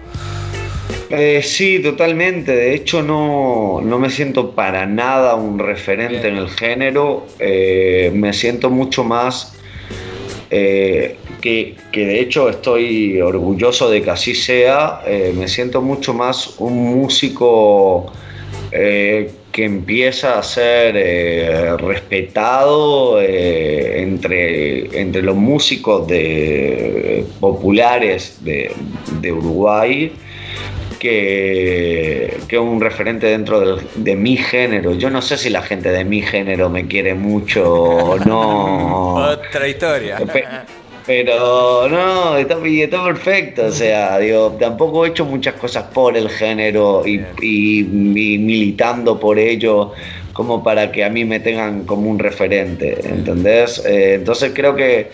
Eh, 1.09 1.41
sí, 1.41 1.79
totalmente. 1.79 2.53
De 2.53 2.73
hecho, 2.73 3.01
no, 3.01 3.81
me 3.81 4.09
siento 4.09 4.51
para 4.51 4.85
nada 4.85 5.35
un 5.35 5.57
referente 5.59 6.27
en 6.27 6.37
el 6.37 6.49
género. 6.49 7.25
Eh, 7.39 8.11
me 8.13 8.33
siento 8.33 8.69
mucho 8.69 9.03
más 9.03 9.55
eh, 10.49 11.17
que, 11.41 11.75
de 11.93 12.19
hecho 12.19 12.49
estoy 12.49 13.21
orgulloso 13.21 13.89
de 13.89 14.01
que 14.01 14.09
así 14.09 14.35
sea. 14.35 15.01
me 15.35 15.47
siento 15.47 15.81
mucho 15.81 16.13
más 16.13 16.55
un 16.59 16.77
músico 16.99 18.11
que 18.69 19.63
empieza 19.63 20.37
a 20.37 20.43
ser 20.43 21.79
respetado 21.79 23.21
entre, 23.21 24.99
entre 24.99 25.21
los 25.21 25.35
músicos 25.35 26.07
de, 26.07 27.23
populares 27.39 28.37
de, 28.43 28.71
de 29.21 29.31
Uruguay 29.31 30.11
que, 30.99 32.37
que 32.47 32.57
un 32.57 32.81
referente 32.81 33.27
dentro 33.27 33.77
de, 33.95 34.15
mi 34.15 34.37
género. 34.37 34.93
Yo 34.93 35.09
no 35.09 35.21
sé 35.21 35.37
si 35.37 35.49
la 35.49 35.61
gente 35.61 35.91
de 35.91 36.03
mi 36.03 36.21
género 36.21 36.69
me 36.69 36.87
quiere 36.87 37.13
mucho 37.13 37.71
o 37.71 38.19
no. 38.19 39.15
Otra 39.31 39.67
historia. 39.67 40.17
Pero 41.05 41.87
no, 41.87 42.35
está, 42.35 42.57
está, 42.65 43.03
perfecto. 43.05 43.67
O 43.67 43.71
sea, 43.71 44.19
digo, 44.19 44.57
tampoco 44.59 45.05
he 45.05 45.09
hecho 45.09 45.23
muchas 45.23 45.53
cosas 45.53 45.85
por 45.93 46.17
el 46.17 46.29
género 46.29 47.03
y, 47.07 47.21
y, 47.41 47.83
militando 47.83 49.17
por 49.17 49.39
ello 49.39 49.93
como 50.33 50.63
para 50.63 50.91
que 50.91 51.03
a 51.03 51.09
mí 51.09 51.23
me 51.25 51.39
tengan 51.39 51.85
como 51.85 52.11
un 52.11 52.19
referente, 52.19 52.99
¿entendés? 53.07 53.83
Eh, 53.85 54.15
entonces 54.15 54.51
creo 54.53 54.75
que 54.75 55.09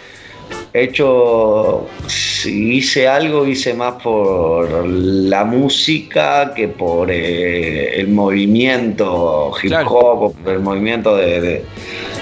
hecho, 0.74 1.88
si 2.08 2.78
hice 2.78 3.08
algo, 3.08 3.46
hice 3.46 3.76
más 3.76 4.02
por 4.02 4.88
la 4.88 5.46
música 5.46 6.54
que 6.56 6.68
por 6.68 7.12
eh, 7.12 8.00
el 8.00 8.08
movimiento 8.08 9.52
hip 9.62 9.72
hop, 9.88 10.34
por 10.44 10.54
el 10.54 10.60
movimiento 10.62 11.16
de, 11.16 11.64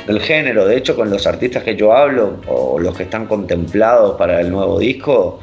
del 0.06 0.20
género. 0.20 0.66
De 0.66 0.78
hecho, 0.78 0.98
con 0.98 1.10
los 1.10 1.26
artistas 1.26 1.64
que 1.64 1.76
yo 1.78 1.94
hablo, 1.94 2.42
o 2.48 2.78
los 2.78 2.96
que 2.96 3.04
están 3.04 3.26
contemplados 3.26 4.18
para 4.18 4.42
el 4.42 4.52
nuevo 4.52 4.80
disco, 4.80 5.40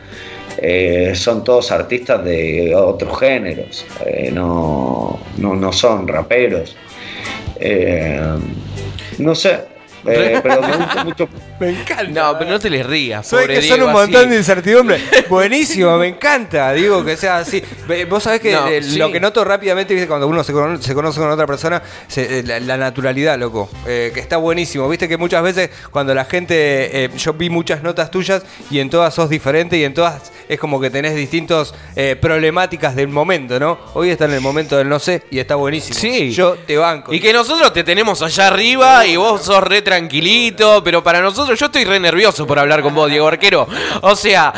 eh, 0.59 1.13
son 1.15 1.45
todos 1.45 1.73
artistas 1.73 2.23
de 2.25 2.75
otros 2.75 3.19
géneros, 3.19 3.87
eh, 4.05 4.31
no, 4.33 5.19
no, 5.39 5.55
no, 5.55 5.73
son 5.73 6.07
raperos. 6.07 6.77
no 9.19 9.35
sé, 9.35 9.78
Eh, 10.07 10.41
pero 10.43 10.61
me 10.63 10.77
gusta 10.77 11.05
mucho. 11.05 11.29
Me 11.61 11.71
encanta. 11.71 12.05
No, 12.05 12.39
pero 12.39 12.51
no 12.53 12.61
te 12.61 12.71
les 12.71 12.87
rías, 12.87 13.27
Soy 13.27 13.41
pobre 13.43 13.55
que 13.57 13.63
son 13.63 13.77
Diego, 13.79 13.87
un 13.89 13.93
montón 13.93 14.21
así. 14.21 14.29
de 14.31 14.37
incertidumbre. 14.37 15.01
Buenísimo, 15.29 15.97
me 15.99 16.07
encanta. 16.07 16.73
Digo 16.73 17.05
que 17.05 17.17
sea 17.17 17.39
así. 17.39 17.61
Vos 18.09 18.23
sabés 18.23 18.41
que 18.41 18.53
No, 18.53 18.69
eh, 18.69 18.81
sí. 18.81 18.97
lo 18.97 19.11
que 19.11 19.19
noto 19.19 19.45
rápidamente, 19.45 19.93
¿viste? 19.93 20.07
cuando 20.07 20.29
uno 20.29 20.45
se 20.45 20.53
conoce, 20.53 20.83
se 20.85 20.95
conoce 20.95 21.19
con 21.19 21.29
otra 21.31 21.47
persona, 21.47 21.83
se- 22.07 22.39
eh, 22.39 22.43
la, 22.45 22.61
la 22.61 22.77
naturalidad, 22.77 23.37
loco. 23.39 23.69
Eh, 23.89 24.13
que 24.15 24.21
está 24.21 24.37
buenísimo. 24.37 24.89
Viste 24.89 25.09
que 25.09 25.17
muchas 25.17 25.43
veces 25.43 25.71
cuando 25.91 26.15
la 26.15 26.25
gente. 26.27 27.05
eh, 27.05 27.11
yo 27.19 27.33
vi 27.35 27.51
muchas 27.51 27.83
notas 27.83 28.11
tuyas 28.11 28.45
y 28.71 28.79
en 28.79 28.91
todas 28.91 29.13
sos 29.15 29.29
diferente 29.29 29.77
y 29.77 29.83
en 29.85 29.95
todas 29.95 30.31
es 30.49 30.59
como 30.61 30.81
que 30.81 30.91
tenés 30.91 31.15
distintos 31.17 31.75
eh, 31.97 32.17
problemáticas 32.19 32.95
del 32.95 33.09
momento, 33.09 33.59
¿no? 33.59 33.79
Hoy 33.95 34.11
está 34.11 34.27
en 34.27 34.33
el 34.35 34.41
momento 34.41 34.77
del 34.77 34.89
no 34.89 34.99
sé 35.01 35.25
y 35.31 35.41
está 35.41 35.57
buenísimo. 35.57 35.99
Sí. 35.99 36.31
Yo 36.31 36.55
te 36.55 36.77
banco. 36.77 37.13
Y 37.13 37.19
que 37.21 37.33
nosotros 37.33 37.73
te 37.73 37.83
tenemos 37.85 38.23
allá 38.23 38.47
arriba 38.47 39.05
y 39.07 39.17
vos 39.17 39.43
sos 39.43 39.63
re 39.65 39.83
tranquilito, 39.89 40.83
pero 40.85 41.03
para 41.03 41.23
nosotros 41.23 41.59
yo 41.59 41.67
estoy 41.67 41.85
re 41.85 41.99
nervioso 41.99 42.47
por 42.47 42.59
hablar 42.59 42.83
con 42.83 42.95
vos, 42.95 43.09
Diego 43.09 43.27
Arquero. 43.27 43.67
O 44.03 44.15
sea, 44.15 44.53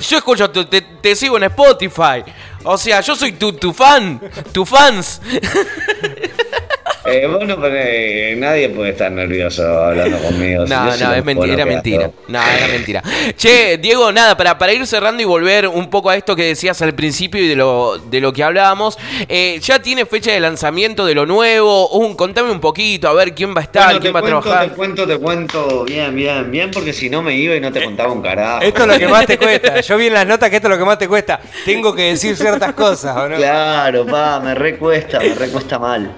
yo 0.00 0.16
escucho, 0.16 0.50
te, 0.50 0.80
te 0.80 1.14
sigo 1.14 1.36
en 1.36 1.44
Spotify. 1.44 2.24
O 2.64 2.78
sea, 2.78 3.02
yo 3.02 3.14
soy 3.14 3.32
tu, 3.32 3.52
tu 3.52 3.74
fan, 3.74 4.18
tu 4.50 4.64
fans. 4.64 5.20
Eh, 7.04 7.26
bueno, 7.26 7.56
pero 7.60 7.74
eh, 7.76 8.34
nadie 8.38 8.68
puede 8.68 8.90
estar 8.90 9.10
nervioso 9.10 9.62
hablando 9.84 10.18
conmigo. 10.18 10.66
Si 10.66 10.72
No, 10.72 10.84
no, 10.96 11.14
es 11.14 11.24
mentira, 11.24 11.54
era 11.54 11.64
mentira. 11.66 12.04
hago. 12.04 12.14
No, 12.28 12.40
era 12.42 12.68
mentira. 12.68 13.02
Che, 13.36 13.78
Diego, 13.78 14.12
nada, 14.12 14.36
para, 14.36 14.56
para 14.56 14.72
ir 14.72 14.86
cerrando 14.86 15.22
y 15.22 15.24
volver 15.24 15.66
un 15.66 15.90
poco 15.90 16.10
a 16.10 16.16
esto 16.16 16.36
que 16.36 16.44
decías 16.44 16.80
al 16.82 16.94
principio 16.94 17.42
y 17.42 17.48
de 17.48 17.56
lo, 17.56 17.98
de 17.98 18.20
lo 18.20 18.32
que 18.32 18.44
hablábamos, 18.44 18.98
eh, 19.28 19.58
ya 19.60 19.80
tiene 19.82 20.06
fecha 20.06 20.30
de 20.32 20.40
lanzamiento 20.40 21.04
de 21.04 21.14
lo 21.14 21.26
nuevo. 21.26 21.88
Un, 21.90 22.14
contame 22.14 22.50
un 22.50 22.60
poquito, 22.60 23.08
a 23.08 23.12
ver 23.14 23.34
quién 23.34 23.54
va 23.54 23.60
a 23.60 23.64
estar, 23.64 23.84
Bueno, 23.86 24.00
quién 24.00 24.14
va 24.14 24.20
a 24.20 24.22
trabajar. 24.22 24.68
Te 24.68 24.74
cuento, 24.74 25.06
te 25.06 25.18
cuento 25.18 25.84
bien, 25.84 26.14
bien, 26.14 26.50
bien, 26.50 26.70
porque 26.70 26.92
si 26.92 27.10
no 27.10 27.22
me 27.22 27.34
iba 27.34 27.56
y 27.56 27.60
no 27.60 27.72
te 27.72 27.82
contaba 27.82 28.12
un 28.12 28.22
carajo. 28.22 28.62
Esto 28.62 28.82
es 28.82 28.88
lo 28.88 28.98
que 28.98 29.08
más 29.08 29.26
te 29.26 29.38
cuesta. 29.42 29.80
Yo 29.80 29.96
vi 29.96 30.06
en 30.06 30.14
las 30.14 30.26
notas 30.26 30.50
que 30.50 30.56
esto 30.56 30.68
es 30.68 30.72
lo 30.72 30.78
que 30.78 30.84
más 30.84 30.98
te 30.98 31.08
cuesta. 31.08 31.40
Tengo 31.64 31.94
que 31.94 32.02
decir 32.02 32.36
ciertas 32.36 32.72
cosas, 32.74 33.16
¿o 33.16 33.28
no? 33.28 33.36
Claro, 33.36 34.06
pa, 34.06 34.38
me 34.40 34.54
recuesta, 34.54 35.18
me 35.18 35.34
recuesta 35.34 35.78
mal. 35.78 36.16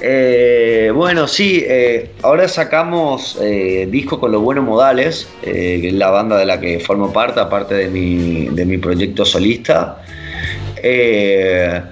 Eh, 0.00 0.25
bueno, 0.94 1.26
sí, 1.28 1.64
eh, 1.66 2.10
ahora 2.22 2.48
sacamos 2.48 3.38
eh, 3.40 3.88
disco 3.90 4.18
con 4.18 4.32
los 4.32 4.42
buenos 4.42 4.64
modales, 4.64 5.28
eh, 5.42 5.78
que 5.80 5.88
es 5.88 5.94
la 5.94 6.10
banda 6.10 6.38
de 6.38 6.46
la 6.46 6.60
que 6.60 6.80
formo 6.80 7.12
parte, 7.12 7.40
aparte 7.40 7.74
de 7.74 7.88
mi, 7.88 8.48
de 8.48 8.64
mi 8.64 8.78
proyecto 8.78 9.24
solista. 9.24 10.02
Eh, 10.82 11.82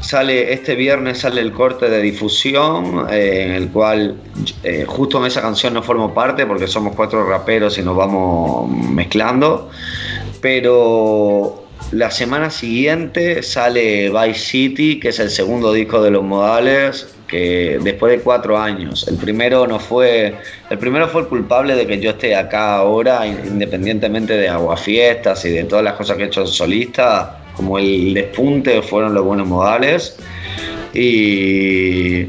sale 0.00 0.52
este 0.52 0.74
viernes 0.74 1.18
sale 1.18 1.40
el 1.40 1.52
corte 1.52 1.88
de 1.88 2.00
difusión 2.00 3.06
eh, 3.10 3.44
en 3.46 3.50
el 3.52 3.68
cual 3.70 4.16
eh, 4.62 4.84
justo 4.86 5.18
en 5.18 5.26
esa 5.26 5.42
canción 5.42 5.74
no 5.74 5.82
formo 5.82 6.14
parte 6.14 6.46
porque 6.46 6.66
somos 6.68 6.94
cuatro 6.94 7.28
raperos 7.28 7.76
y 7.78 7.82
nos 7.82 7.96
vamos 7.96 8.70
mezclando 8.70 9.70
pero 10.40 11.64
la 11.92 12.10
semana 12.10 12.50
siguiente 12.50 13.42
sale 13.42 14.10
Vice 14.10 14.40
City, 14.40 14.98
que 14.98 15.10
es 15.10 15.20
el 15.20 15.30
segundo 15.30 15.72
disco 15.72 16.02
de 16.02 16.10
los 16.10 16.24
modales, 16.24 17.15
que 17.26 17.78
después 17.82 18.16
de 18.16 18.22
cuatro 18.22 18.58
años. 18.58 19.06
El 19.08 19.16
primero 19.16 19.66
no 19.66 19.78
fue. 19.78 20.34
El 20.70 20.78
primero 20.78 21.08
fue 21.08 21.22
el 21.22 21.28
culpable 21.28 21.74
de 21.74 21.86
que 21.86 22.00
yo 22.00 22.10
esté 22.10 22.34
acá 22.36 22.76
ahora, 22.76 23.26
independientemente 23.26 24.36
de 24.36 24.48
Aguafiestas 24.48 25.44
y 25.44 25.50
de 25.50 25.64
todas 25.64 25.84
las 25.84 25.94
cosas 25.94 26.16
que 26.16 26.24
he 26.24 26.26
hecho 26.26 26.42
en 26.42 26.48
solista. 26.48 27.40
Como 27.54 27.78
el 27.78 28.14
despunte 28.14 28.82
fueron 28.82 29.14
los 29.14 29.24
buenos 29.24 29.46
modales. 29.46 30.16
Y. 30.92 32.26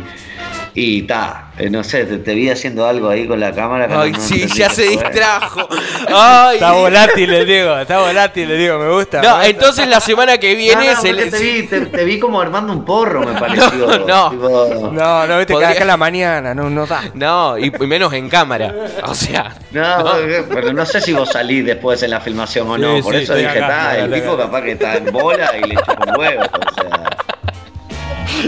Y 0.80 1.02
ta, 1.08 1.46
eh, 1.58 1.72
no 1.72 1.84
sé, 1.84 2.06
te, 2.06 2.20
te 2.20 2.36
vi 2.36 2.52
haciendo 2.52 2.86
algo 2.86 3.10
ahí 3.10 3.26
con 3.26 3.40
la 3.40 3.52
cámara. 3.52 3.88
Ay, 4.00 4.12
no 4.12 4.20
sí, 4.20 4.46
ya 4.46 4.70
se 4.70 4.84
distrajo. 4.84 5.68
Ay. 6.14 6.58
Está 6.58 6.74
volátil, 6.74 7.32
le 7.32 7.46
digo. 7.46 7.80
Está 7.80 7.98
volátil, 7.98 8.48
le 8.48 8.58
digo. 8.58 8.78
Me 8.78 8.88
gusta. 8.92 9.22
me 9.22 9.28
No, 9.28 9.34
gusta. 9.38 9.48
entonces 9.50 9.88
la 9.88 10.00
semana 10.00 10.38
que 10.38 10.54
viene 10.54 10.94
no, 10.94 11.02
se 11.02 11.14
le- 11.14 11.32
te, 11.32 11.40
vi, 11.40 11.64
te, 11.64 11.82
te 11.88 12.06
vi 12.06 12.20
como 12.20 12.40
armando 12.40 12.72
un 12.74 12.86
porro, 12.86 13.22
me 13.22 13.34
pareció. 13.40 13.88
no. 14.06 14.30
Tipo, 14.30 14.92
No, 14.94 15.26
no, 15.26 15.38
viste, 15.40 15.54
Podría- 15.54 15.70
acá 15.72 15.82
en 15.82 15.88
la 15.88 15.98
mañana. 15.98 16.54
No, 16.54 16.70
no 16.70 16.86
da. 16.86 17.02
No, 17.16 17.58
y 17.58 17.66
y 17.76 17.88
menos 17.88 18.14
en 18.14 18.30
cámara. 18.30 18.72
O 19.06 19.16
sea. 19.16 19.56
no, 19.72 20.06
pero 20.54 20.74
no 20.74 20.86
sé 20.86 21.02
si 21.02 21.12
vos 21.12 21.32
salís 21.32 21.66
después 21.66 22.04
en 22.04 22.12
la 22.12 22.20
filmación 22.22 22.70
o 22.70 22.78
no. 22.78 22.98
Sí, 22.98 23.02
Por 23.02 23.16
sí, 23.16 23.24
eso 23.24 23.34
dije, 23.34 23.58
está, 23.58 23.98
el 23.98 24.14
tipo 24.14 24.38
capaz 24.38 24.62
que 24.62 24.74
está 24.74 24.98
en 24.98 25.06
bola 25.12 25.52
y 25.58 25.70
le 25.70 25.76
chupa 25.76 26.04
un 26.14 26.20
huevo. 26.20 26.44
O 26.44 26.74
sea. 26.76 27.04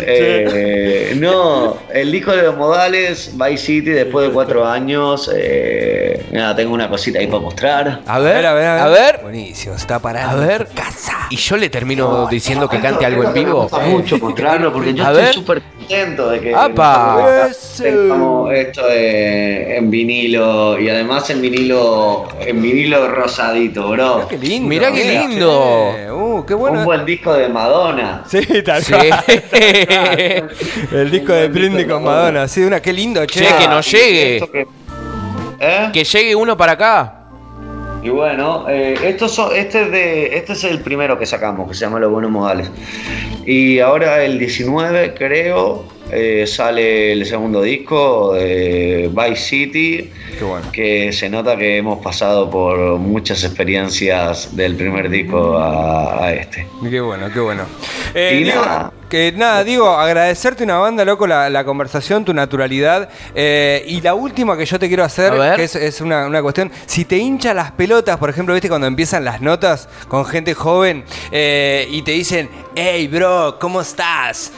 Eh, 0.02 0.46
no, 1.20 1.78
el 1.94 2.12
disco 2.12 2.32
de 2.32 2.44
los 2.44 2.56
modales, 2.58 3.32
Vice 3.38 3.58
City, 3.58 3.90
después 3.92 4.28
de 4.28 4.34
cuatro 4.34 4.66
años. 4.66 5.30
eh, 5.36 6.26
nada, 6.32 6.56
tengo 6.56 6.74
una 6.74 6.90
cosita 6.90 7.20
ahí 7.20 7.28
para 7.28 7.40
mostrar. 7.40 8.02
A 8.06 8.20
ver, 8.20 8.46
a 8.46 8.54
ver, 8.54 8.66
a 8.68 8.74
ver. 8.74 8.82
a 8.84 8.88
ver. 8.88 9.20
Buenísimo, 9.24 9.76
está 9.76 9.96
A 9.96 10.00
parado. 10.00 10.46
ver. 10.46 10.68
Y 11.30 11.36
yo 11.36 11.58
le 11.58 11.70
termino 11.70 12.28
diciendo 12.28 12.68
que 12.70 12.80
cante 12.80 13.06
algo 13.06 13.24
en 13.24 13.34
Me 13.34 13.40
vivo. 13.46 13.62
gusta 13.64 13.80
mucho 13.80 14.18
mostrarlo 14.18 14.72
porque 14.74 14.94
yo 14.94 15.06
A 15.06 15.12
estoy 15.12 15.34
súper 15.34 15.62
contento 15.62 16.30
de 16.30 16.40
que 16.40 16.56
¡Apa! 16.56 17.50
Tengamos 17.78 18.52
esto 18.54 18.82
eh, 18.90 19.78
en 19.78 19.90
vinilo 19.90 20.80
y 20.80 20.90
además 20.90 21.30
en 21.30 21.42
vinilo 21.42 22.28
en 22.40 22.62
vinilo 22.62 23.08
rosadito, 23.10 23.90
bro. 23.90 24.28
Qué 24.28 24.38
lindo. 24.38 24.68
Mirá 24.68 24.92
qué 24.92 25.04
mira, 25.06 25.22
lindo. 25.28 25.94
Uh, 26.40 26.46
qué 26.46 26.54
Un 26.56 26.84
buen 26.86 27.06
disco 27.06 27.34
de 27.34 27.50
Madonna. 27.50 28.24
Sí, 28.28 28.42
tal 28.64 28.84
Sí. 28.84 28.94
cual. 28.94 29.10
El 30.92 31.12
disco 31.12 31.34
de 31.34 31.48
Britney 31.48 31.86
con 31.86 32.04
Madonna. 32.04 32.48
Sí, 32.48 32.64
una, 32.64 32.82
qué 32.82 32.94
lindo, 32.94 33.26
che. 33.26 33.42
Che, 33.42 33.56
que 33.58 33.68
nos 33.68 33.88
y 33.94 33.98
llegue. 33.98 34.50
que- 34.52 34.68
¿Eh? 35.62 35.90
Que 35.92 36.04
llegue 36.04 36.36
uno 36.36 36.56
para 36.56 36.74
acá. 36.74 37.16
Y 38.02 38.10
bueno, 38.10 38.66
eh, 38.70 38.98
estos 39.04 39.34
son, 39.36 39.54
este, 39.54 39.82
es 39.82 39.92
de, 39.92 40.38
este 40.38 40.54
es 40.54 40.64
el 40.64 40.80
primero 40.80 41.20
que 41.20 41.26
sacamos, 41.26 41.68
que 41.68 41.74
se 41.76 41.82
llama 41.82 42.00
Los 42.00 42.12
Buenos 42.12 42.32
Modales. 42.32 42.72
Y 43.46 43.80
ahora 43.80 44.24
el 44.24 44.40
19, 44.40 45.14
creo, 45.16 45.84
eh, 46.12 46.46
sale 46.48 47.12
el 47.14 47.26
segundo 47.26 47.62
disco 47.62 48.34
de 48.34 49.10
Vice 49.14 49.36
City, 49.36 50.10
Qué 50.38 50.44
bueno. 50.44 50.72
que 50.72 51.12
se 51.14 51.30
nota 51.30 51.56
que 51.58 51.78
hemos 51.78 52.00
pasado 52.04 52.50
por 52.50 52.98
muchas 52.98 53.44
experiencias 53.44 54.56
del 54.56 54.76
primer 54.76 55.10
disco 55.10 55.58
a, 55.58 56.26
a 56.26 56.34
este. 56.34 56.66
Qué 56.90 57.00
bueno, 57.02 57.30
qué 57.34 57.40
bueno. 57.40 57.64
Eh, 58.14 58.40
Y 58.40 58.44
digo, 58.46 58.66
nada. 58.66 58.92
que 59.10 59.32
nada, 59.36 59.64
digo, 59.64 59.88
agradecerte 59.90 60.64
una 60.64 60.78
banda, 60.78 61.04
loco, 61.06 61.28
la, 61.28 61.50
la 61.50 61.64
conversación, 61.64 62.26
tu 62.26 62.34
naturalidad. 62.34 63.10
Eh, 63.36 63.84
y 63.88 64.02
la 64.02 64.14
última 64.16 64.58
que 64.58 64.66
yo 64.66 64.80
te 64.80 64.88
quiero 64.88 65.04
hacer, 65.04 65.34
que 65.56 65.64
es, 65.64 65.76
es 65.76 66.02
una, 66.02 66.26
una 66.28 66.42
cuestión, 66.42 66.72
si 66.86 67.06
te 67.06 67.18
hincha 67.18 67.54
las 67.54 67.72
pelotas, 67.72 68.18
por 68.18 68.30
ejemplo, 68.30 68.54
viste 68.54 68.70
cuando 68.70 68.88
empiezan 68.88 69.24
las 69.26 69.42
notas 69.42 69.90
con 70.08 70.26
gente 70.26 70.54
joven 70.54 71.04
eh, 71.32 71.88
y 71.92 72.02
te 72.02 72.12
dicen, 72.12 72.50
hey, 72.76 73.08
bro, 73.08 73.58
¿cómo 73.60 73.82
estás? 73.82 74.52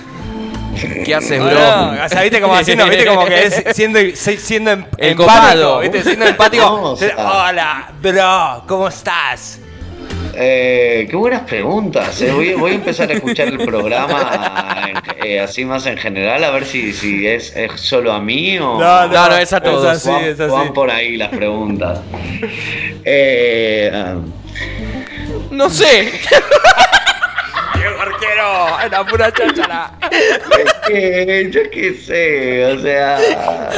¿Qué 1.06 1.16
haces, 1.16 1.40
bro? 1.40 1.52
no, 1.52 2.04
o 2.06 2.10
sea, 2.10 2.22
viste 2.22 2.42
como 2.42 2.56
haciendo, 2.56 2.86
viste 2.88 3.06
como 3.06 3.26
que 3.26 3.44
es 3.46 3.64
siendo, 3.76 4.00
siendo 4.16 4.72
em- 4.72 4.86
El 4.98 5.12
empático, 5.12 5.24
copado. 5.34 5.80
viste, 5.80 6.04
siendo 6.04 6.26
empático. 6.26 6.64
No, 6.64 6.84
o 6.92 6.96
sea. 6.96 7.16
Hola, 7.18 7.92
bro, 8.02 8.64
¿cómo 8.68 8.88
estás? 8.88 9.60
Eh, 10.34 11.08
qué 11.10 11.16
buenas 11.16 11.42
preguntas. 11.42 12.22
eh. 12.22 12.32
Voy, 12.32 12.54
voy 12.54 12.72
a 12.72 12.76
empezar 12.76 13.10
a 13.12 13.14
escuchar 13.14 13.50
el 13.50 13.58
programa 13.58 14.78
en- 14.90 15.28
eh, 15.28 15.40
así 15.42 15.66
más 15.66 15.86
en 15.86 15.98
general, 15.98 16.44
a 16.44 16.52
ver 16.52 16.66
si, 16.66 16.94
si 16.94 17.28
es, 17.28 17.54
es 17.56 17.80
solo 17.82 18.12
a 18.14 18.20
mí 18.22 18.58
o 18.58 18.80
No, 18.80 19.08
No, 19.08 19.30
no, 19.30 19.38
es 19.38 19.52
a 19.54 19.60
todos. 19.60 19.86
así, 19.86 20.10
van, 20.10 20.24
es 20.24 20.40
así. 20.40 20.52
van 20.52 20.74
por 20.74 20.90
ahí 20.90 21.18
las 21.18 21.30
preguntas. 21.30 22.00
Eh, 23.04 23.92
ah, 23.94 24.16
No 25.52 25.70
sé. 25.70 26.12
Era 28.86 29.06
pura 29.06 29.32
cháchara. 29.32 29.92
es 30.12 30.74
que 30.88 31.50
yo 31.52 31.62
qué 31.72 31.94
sé, 31.94 32.66
o 32.66 32.80
sea. 32.80 33.18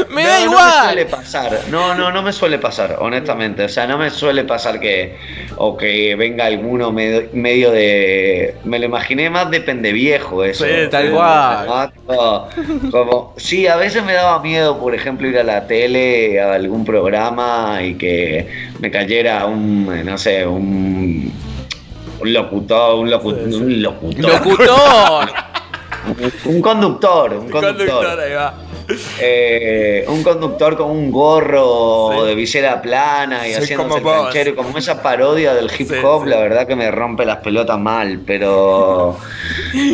Me 0.10 0.24
no, 0.24 0.30
da 0.30 0.40
No 0.40 0.46
igual. 0.46 0.72
me 0.78 0.84
suele 0.86 1.06
pasar. 1.06 1.60
No, 1.70 1.96
no, 1.96 2.12
no 2.12 2.22
me 2.22 2.32
suele 2.34 2.58
pasar, 2.60 2.98
honestamente. 3.00 3.64
O 3.64 3.70
sea, 3.70 3.86
no 3.88 3.98
me 3.98 4.10
suele 4.10 4.44
pasar 4.44 4.80
que. 4.80 5.16
O 5.58 5.78
que 5.78 6.16
venga 6.16 6.46
alguno 6.46 6.92
medio, 6.92 7.30
medio 7.34 7.72
de. 7.72 8.56
Me 8.64 8.80
lo 8.80 8.86
imaginé 8.86 9.30
más 9.30 9.50
de 9.52 9.62
pendeviejo 9.62 10.44
eso. 10.44 10.66
Sí, 10.66 10.72
tal 10.90 11.12
cual. 11.12 11.92
como- 12.92 13.34
sí, 13.38 13.68
a 13.68 13.76
veces 13.76 14.04
me 14.04 14.14
daba 14.14 14.40
miedo, 14.42 14.80
por 14.80 14.94
ejemplo, 14.96 15.28
ir 15.28 15.38
a 15.38 15.44
la 15.44 15.68
tele, 15.68 16.40
a 16.42 16.54
algún 16.54 16.86
programa 16.86 17.80
y 17.84 17.96
que 17.96 18.48
me 18.80 18.92
cayera 18.92 19.46
un, 19.46 20.06
no 20.06 20.18
sé, 20.18 20.46
un, 20.46 21.32
un 22.24 22.34
locutor, 22.34 23.00
un, 23.00 23.10
locu- 23.10 23.34
un 23.34 23.82
locutor. 23.82 24.32
Locutor. 24.32 25.30
Un 26.46 26.62
conductor, 26.62 27.34
un 27.34 27.50
conductor. 27.50 28.20
ahí 28.20 28.34
va. 28.34 28.54
Eh, 29.22 30.04
un 30.10 30.22
conductor 30.24 30.76
con 30.76 30.92
un 30.92 31.10
gorro 31.10 32.26
de 32.26 32.36
visera 32.36 32.82
plana 32.82 33.48
y 33.48 33.54
Soy 33.54 33.64
haciéndose 33.64 34.02
como 34.02 34.18
el 34.18 34.24
canchero, 34.26 34.50
y 34.50 34.54
como 34.56 34.78
esa 34.78 35.02
parodia 35.02 35.54
del 35.54 35.72
hip 35.78 35.90
hop, 36.04 36.24
sí. 36.26 36.30
la 36.30 36.40
verdad 36.42 36.68
que 36.68 36.76
me 36.76 36.92
rompe 36.92 37.24
las 37.26 37.38
pelotas 37.38 37.80
mal, 37.80 38.20
pero 38.28 39.16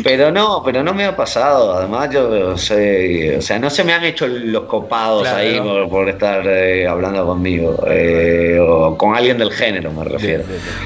pero 0.04 0.32
no, 0.32 0.64
pero 0.66 0.84
no 0.84 0.94
me 0.96 1.06
ha 1.06 1.16
pasado. 1.16 1.74
Además, 1.74 2.10
yo 2.12 2.58
sé, 2.58 3.38
o 3.38 3.42
sea, 3.42 3.60
no 3.60 3.70
se 3.70 3.84
me 3.84 3.94
han 3.94 4.04
hecho 4.04 4.26
los 4.28 4.64
copados 4.64 5.22
Claro. 5.22 5.38
ahí 5.38 5.60
por, 5.60 5.90
por 5.90 6.10
estar 6.10 6.42
eh, 6.48 6.88
hablando 6.88 7.26
conmigo, 7.28 7.78
eh, 7.88 8.58
o 8.60 8.98
con 8.98 9.16
alguien 9.16 9.38
del 9.38 9.52
género, 9.52 9.92
me 9.92 10.04
refiero. 10.06 10.44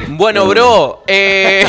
Bueno, 0.09 0.45
bro, 0.45 1.03
eh, 1.07 1.65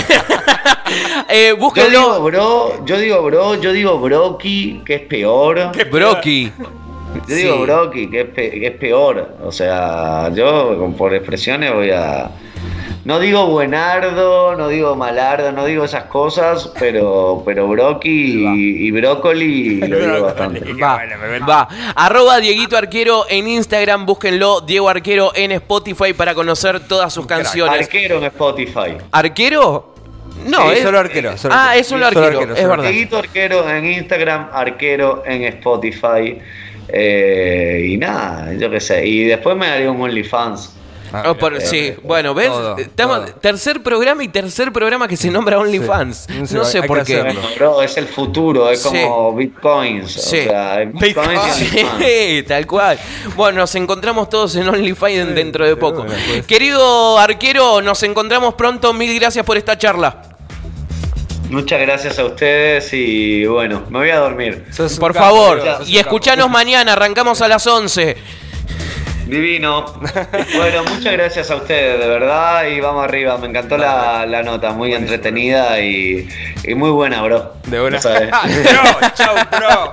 Yo 1.28 1.34
digo 1.34 1.56
búsquenlo. 1.58 2.22
bro, 2.22 2.84
yo 2.84 2.98
digo 2.98 3.22
bro, 3.22 3.43
yo 3.60 3.72
digo 3.72 3.98
broki, 3.98 4.80
que 4.84 4.94
es 4.96 5.00
peor. 5.02 5.70
Broki. 5.90 6.50
Yo 7.28 7.34
digo 7.34 7.58
broki, 7.60 8.08
que 8.10 8.20
es, 8.22 8.26
pe- 8.28 8.50
que 8.50 8.66
es 8.66 8.76
peor. 8.76 9.36
O 9.44 9.52
sea, 9.52 10.30
yo 10.34 10.76
con- 10.78 10.94
por 10.94 11.14
expresiones 11.14 11.72
voy 11.72 11.90
a. 11.90 12.30
No 13.04 13.18
digo 13.20 13.46
buenardo, 13.46 14.56
no 14.56 14.68
digo 14.68 14.96
malardo, 14.96 15.52
no 15.52 15.66
digo 15.66 15.84
esas 15.84 16.04
cosas, 16.04 16.72
pero, 16.78 17.42
pero 17.44 17.68
broki 17.68 18.08
y, 18.08 18.86
y 18.86 18.90
brócoli 18.98 19.76
lo 19.86 19.98
digo 19.98 20.22
bastante. 20.22 20.72
Va, 20.72 21.02
va. 21.46 21.68
Arroba 21.94 22.38
Dieguito 22.40 22.78
Arquero 22.78 23.26
en 23.28 23.46
Instagram, 23.46 24.06
búsquenlo. 24.06 24.62
Diego 24.62 24.88
Arquero 24.88 25.32
en 25.34 25.52
Spotify 25.52 26.14
para 26.14 26.34
conocer 26.34 26.80
todas 26.88 27.12
sus 27.12 27.26
canciones. 27.26 27.82
Arquero 27.82 28.16
en 28.16 28.24
Spotify. 28.24 28.96
¿Arquero? 29.12 29.93
No, 30.44 30.68
Sí, 30.70 30.76
es 30.76 30.82
solo 30.82 30.98
arquero, 30.98 31.36
solo 31.38 31.54
ah, 31.54 31.64
arquero. 31.70 31.80
es 31.80 31.86
solo 31.86 32.04
Solo 32.06 32.06
arquero, 32.20 32.26
arquero, 32.38 32.54
es 32.54 32.60
solo 32.60 32.70
verdad. 32.70 32.84
Dieguito 32.90 33.16
Arquero 33.18 33.70
en 33.70 33.84
Instagram, 33.92 34.48
Arquero 34.52 35.22
en 35.26 35.44
Spotify. 35.44 36.38
eh, 36.88 37.86
y 37.90 37.96
nada, 37.96 38.52
yo 38.54 38.70
qué 38.70 38.80
sé. 38.80 39.06
Y 39.06 39.24
después 39.24 39.56
me 39.56 39.66
haría 39.66 39.90
un 39.90 40.00
OnlyFans. 40.00 40.70
Ah, 41.16 41.30
Oh, 41.30 41.34
por- 41.36 41.60
sí, 41.60 41.94
bueno, 42.02 42.34
¿ves? 42.34 42.48
Todo, 42.48 42.76
Estamos, 42.76 43.24
todo. 43.26 43.34
tercer 43.36 43.80
programa 43.84 44.24
y 44.24 44.28
tercer 44.28 44.72
programa 44.72 45.06
que 45.06 45.16
se 45.16 45.30
nombra 45.30 45.58
OnlyFans. 45.60 46.26
Sí, 46.28 46.46
sí, 46.48 46.54
No 46.56 46.64
sé 46.64 46.80
hay 46.80 46.88
por 46.88 47.04
qué. 47.04 47.22
bro, 47.56 47.80
es 47.82 47.96
el 47.96 48.08
futuro, 48.08 48.68
es 48.68 48.82
Sí. 48.82 48.88
como 48.88 49.32
bitcoins. 49.36 50.10
Sí. 50.12 50.40
O 50.40 50.42
sea, 50.50 50.82
y 50.82 52.42
tal 52.48 52.66
cual. 52.66 52.98
Bueno, 53.36 53.60
nos 53.60 53.74
encontramos 53.76 54.28
todos 54.28 54.56
en 54.56 54.68
OnlyFans 54.68 55.34
dentro 55.36 55.64
de 55.64 55.76
poco. 55.76 55.98
bueno, 56.02 56.14
pues. 56.28 56.46
Querido 56.46 57.16
arquero, 57.18 57.80
nos 57.80 58.02
encontramos 58.02 58.54
pronto. 58.54 58.92
Mil 58.92 59.14
gracias 59.18 59.44
por 59.46 59.56
esta 59.56 59.78
charla. 59.78 60.20
Muchas 61.54 61.80
gracias 61.82 62.18
a 62.18 62.24
ustedes 62.24 62.92
y 62.92 63.46
bueno, 63.46 63.84
me 63.88 64.00
voy 64.00 64.10
a 64.10 64.18
dormir. 64.18 64.64
Por 64.98 65.12
capo, 65.12 65.24
favor, 65.24 65.60
sos 65.60 65.88
y 65.88 65.94
capo. 65.94 66.00
escuchanos 66.08 66.50
mañana, 66.50 66.94
arrancamos 66.94 67.40
a 67.42 67.46
las 67.48 67.64
11. 67.64 68.16
Divino. 69.26 69.84
Bueno, 70.56 70.82
muchas 70.84 71.12
gracias 71.12 71.50
a 71.50 71.56
ustedes, 71.56 72.00
de 72.00 72.06
verdad, 72.08 72.66
y 72.66 72.80
vamos 72.80 73.04
arriba. 73.04 73.38
Me 73.38 73.46
encantó 73.46 73.76
la, 73.78 74.26
la 74.26 74.42
nota, 74.42 74.72
muy 74.72 74.92
entretenida 74.94 75.80
y, 75.80 76.28
y 76.64 76.74
muy 76.74 76.90
buena, 76.90 77.22
bro. 77.22 77.54
De 77.66 77.80
buena. 77.80 77.98
Bro, 78.00 79.08
chau, 79.14 79.34
bro. 79.50 79.92